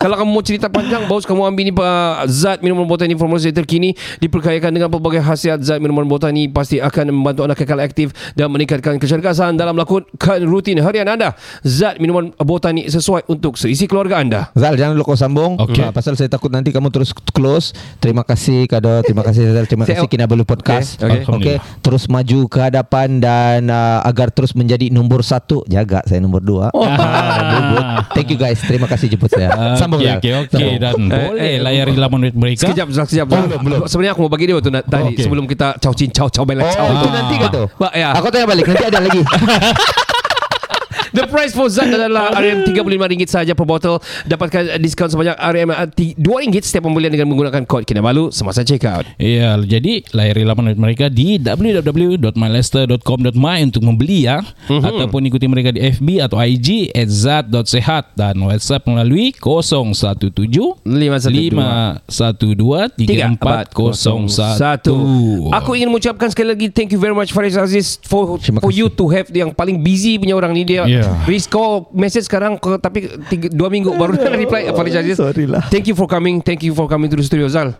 [0.00, 3.92] Kalau kamu mau cerita panjang Bagus kamu ambil ni uh, Zat minuman botani Formulasi terkini
[4.16, 8.96] Diperkayakan dengan pelbagai khasiat Zat minuman botani Pasti akan membantu anda kekal aktif Dan meningkatkan
[8.96, 11.36] kecergasan Dalam melakukan rutin harian anda.
[11.60, 14.48] Zat minuman botani Sesuai untuk seisi keluarga anda.
[14.56, 15.60] Zal jangan dulu kau sambung.
[15.60, 15.84] Okey.
[15.84, 17.76] Ah, Pasal saya takut nanti kamu terus close.
[18.00, 19.04] Terima kasih Kado.
[19.04, 19.66] Terima kasih Zal.
[19.68, 20.96] Terima kasih Kinabalu Podcast.
[20.96, 21.34] Okey, Okey.
[21.36, 21.56] Okey.
[21.84, 25.60] Terus maju ke hadapan Dan uh, agar terus menjadi nombor satu.
[25.68, 26.72] Jaga saya nombor dua.
[26.72, 26.86] Oh.
[26.86, 27.84] Bubut.
[28.16, 28.62] Thank you guys.
[28.62, 29.74] Terima kasih jemput saya.
[29.74, 30.78] Sambung Okey, okey.
[30.78, 30.78] Sambung.
[30.78, 32.62] Dan Eh, boleh eh, layari laman web mereka.
[32.62, 33.44] Sekejap Zal, sekejap Zal.
[33.88, 35.24] Sebenarnya aku mau bagi dia waktu tadi Okey.
[35.26, 38.14] Sebelum kita Chow cin chow chow bela Oh chow itu nanti ke tu Ba- ya.
[38.14, 39.20] Aku tanya balik Nanti ada lagi
[41.10, 43.98] The price for Zat adalah RM35 saja per botol.
[44.26, 46.22] Dapatkan diskaun sebanyak RM2
[46.62, 49.02] setiap pembelian dengan menggunakan kod Kinabalu semasa check out.
[49.18, 54.84] Ya, jadi layari laman web mereka di www.mylester.com.my untuk membeli ya Mhm.
[54.86, 65.50] ataupun ikuti mereka di FB atau IG @zat.sehat dan WhatsApp melalui 017 512 3401.
[65.50, 69.08] Aku ingin mengucapkan sekali lagi thank you very much Faris Aziz for for you to
[69.10, 70.86] have yang paling busy punya orang ni dia.
[70.86, 70.99] Yeah.
[71.24, 75.16] Riz kau message sekarang ke, tapi tiga, dua minggu baru reply Faris Aziz.
[75.16, 75.66] Sorry lah.
[75.66, 76.40] Thank you for coming.
[76.40, 77.74] Thank you for coming to the studio Zal.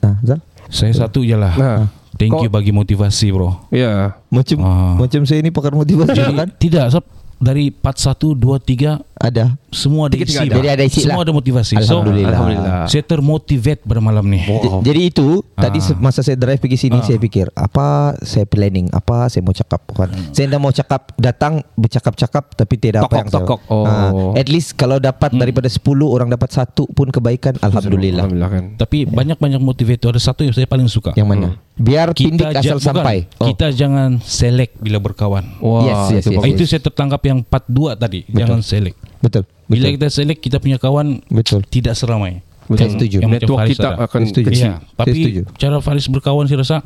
[0.00, 1.54] Nah, Zal Saya satu je lah.
[1.54, 1.80] Nah.
[2.16, 3.68] Thank Kau- you bagi motivasi bro.
[3.68, 3.78] Ya.
[3.78, 4.00] Yeah.
[4.32, 4.96] Macam Ah.
[4.96, 7.04] Macam saya ni pakar motivasi kan Tidak, Sob.
[7.36, 10.40] dari part 1, 2, 3 Ada semua ada Tiga-tiga isi.
[10.42, 10.50] ada.
[10.50, 10.58] bro.
[10.58, 11.24] Jadi ada isi Semua lah.
[11.24, 11.74] ada motivasi.
[11.74, 12.20] Alhamdulillah.
[12.20, 12.72] So, Alhamdulillah.
[12.86, 14.38] saya termotivate pada malam ni.
[14.38, 18.92] J- Jadi itu tadi se- masa saya drive pergi sini saya fikir apa saya planning
[18.92, 20.12] apa saya mau cakap kan.
[20.30, 23.60] Saya tidak mau cakap datang bercakap-cakap tapi tidak apa yang saya- Tokok-tokok.
[23.68, 23.84] Oh.
[23.84, 28.20] Ah, at least kalau dapat daripada 10 orang dapat satu pun kebaikan alhamdulillah.
[28.22, 28.64] Alhamdulillah kan.
[28.76, 31.12] Tapi banyak-banyak motivator ada satu yang saya paling suka.
[31.14, 31.48] Yang mana?
[31.74, 32.88] Biar pindik ja- asal bukan.
[32.94, 33.16] sampai.
[33.36, 33.46] Oh.
[33.46, 35.56] Kita jangan select bila berkawan.
[35.58, 36.52] Wah, Yes, yes, itu yes, Ah, bagus.
[36.52, 38.24] Itu saya tertangkap yang part 2 tadi.
[38.26, 38.96] Jangan select.
[39.20, 39.44] Betul.
[39.66, 39.94] Bila Betul.
[39.98, 41.64] kita select kita punya kawan Betul.
[41.66, 42.44] tidak seramai.
[42.66, 43.22] Saya setuju.
[43.22, 44.10] Yang Network kita ada.
[44.10, 44.46] akan Setuju.
[44.50, 44.66] kecil.
[44.66, 45.42] Ya, tapi setuju.
[45.54, 46.76] cara Faris berkawan saya rasa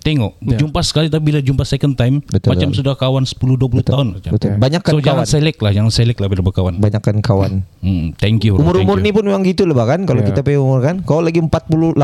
[0.00, 0.56] Tengok Ya.
[0.56, 2.80] Jumpa sekali Tapi bila jumpa second time Betul, Macam betul.
[2.80, 4.30] sudah kawan 10-20 tahun macam.
[4.32, 4.50] Betul.
[4.56, 5.28] Banyakkan So jangan kawan.
[5.30, 7.52] select lah Jangan select lah bila berkawan Banyakkan kawan.
[7.84, 10.26] hmm, Thank you Umur-umur ni pun memang gitu lah kan Kalau Ya.
[10.26, 12.00] kita punya umur kan Kau lagi 48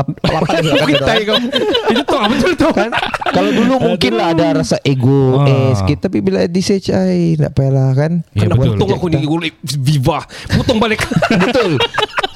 [0.87, 1.37] Kita kau.
[1.91, 2.89] Itu tu betul tu kan.
[3.27, 5.45] Kalau dulu mungkin lah ada rasa ego Ah.
[5.45, 8.77] eh sikit Tapi bila di stage ay, Tak payahlah kan Ya, Kena betul.
[8.77, 10.21] potong aku ni Viva.
[10.53, 11.01] Potong balik.
[11.33, 11.81] Betul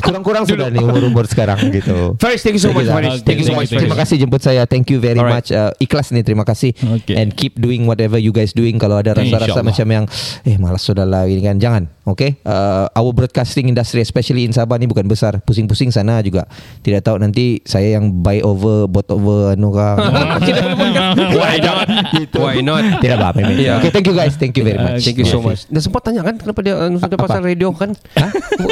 [0.01, 2.89] Kurang-kurang sudah ni umur-umur sekarang gitu Faris, thank you so much.
[3.21, 3.69] Thank you so much.
[3.69, 7.15] Terima kasih jemput saya Thank you very much uh, Ikhlas ni terima kasih Okay.
[7.15, 9.63] And keep doing whatever you guys doing Kalau ada rasa-rasa InsyaAllah.
[9.63, 10.05] macam yang
[10.43, 14.81] Eh malas sudah lah ini kan Jangan Okay uh, Our broadcasting industry Especially in Sabah
[14.81, 16.49] ni Bukan besar Pusing-pusing sana juga
[16.81, 19.69] Tidak tahu nanti Saya yang buy over Bot over anu
[21.37, 21.85] Why not?
[22.33, 22.83] Why not?
[23.01, 23.77] Tidak apa-apa Yeah.
[23.77, 25.69] Okay thank you guys Thank you very much Thank you so much.
[25.69, 27.25] Dah sempat tanya kan kenapa dia uh, sudah Apa?
[27.27, 27.93] pasal radio kan?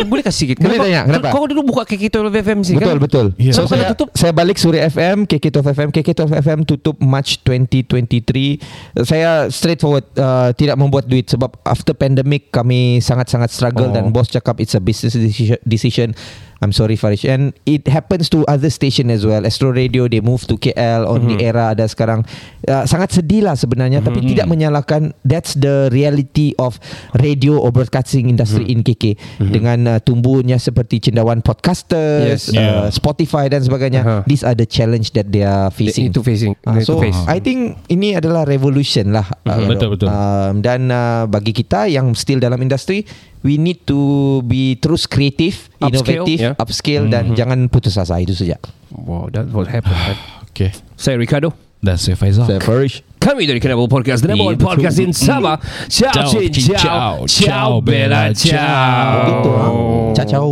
[0.08, 0.58] Boleh kasih sikit.
[0.62, 1.30] Boleh tanya, kenapa?
[1.34, 3.04] Kau dulu buka KK12 FM sih Betul kan?
[3.04, 3.26] betul.
[3.36, 3.52] Ya.
[3.54, 4.08] So Kenapa saya tutup?
[4.16, 9.04] saya balik Suria FM, KK12 FM, KK12 FM tutup March 2023.
[9.04, 13.00] Saya straightforward uh, tidak membuat duit sebab after pandemic kami
[13.30, 13.94] sangat-sangat struggle Oh.
[13.94, 15.14] dan bos cakap it's a business
[15.62, 16.18] decision.
[16.60, 19.44] I'm sorry Farish and it happens to other station as well.
[19.44, 22.28] Astro Radio they move to KL on the era ada sekarang
[22.68, 26.76] uh, sangat sedih lah sebenarnya tapi tidak menyalahkan that's the reality of
[27.16, 31.48] radio or broadcasting industry in KK dengan uh, tumbuhnya seperti cendawan Yes.
[31.48, 32.86] podcasters Yeah.
[32.86, 34.02] uh, Spotify dan sebagainya.
[34.04, 34.18] Aha.
[34.28, 36.12] These are the challenge that they are facing.
[36.12, 36.54] Itu facing.
[36.68, 37.16] Ah, Itu so face.
[37.26, 39.26] I think ini adalah revolution lah.
[39.48, 40.08] Uh, Betul, betul.
[40.10, 43.06] Um, dan uh, bagi kita yang still dalam industri,
[43.42, 44.00] we need to
[44.44, 46.54] be terus kreatif, Upscale, inovatif, yeah.
[46.60, 48.60] upscale dan jangan putus asa itu saja.
[48.92, 49.96] Wow, that what happened.
[49.96, 50.18] kan?
[50.52, 51.56] Okay Saya Ricardo.
[51.80, 53.08] Dan saya Faizal Farish.
[53.24, 56.76] Kami dari Kinabalu Podcast The number one podcast in Sabah Ciao Ciao, Ciao ciao.
[56.76, 59.16] Ciao Ciao, Bella Ciao ciao.
[59.24, 59.50] Gitu.
[59.56, 60.12] ah.
[60.12, 60.52] Ciao ciao.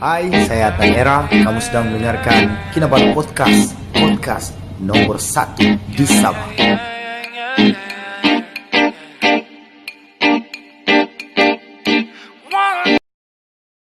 [0.00, 1.28] Hai, saya Tanera.
[1.28, 3.76] Kamu sedang mendengarkan Kinabalu Podcast.
[3.92, 6.99] Podcast nomor satu di Sabah.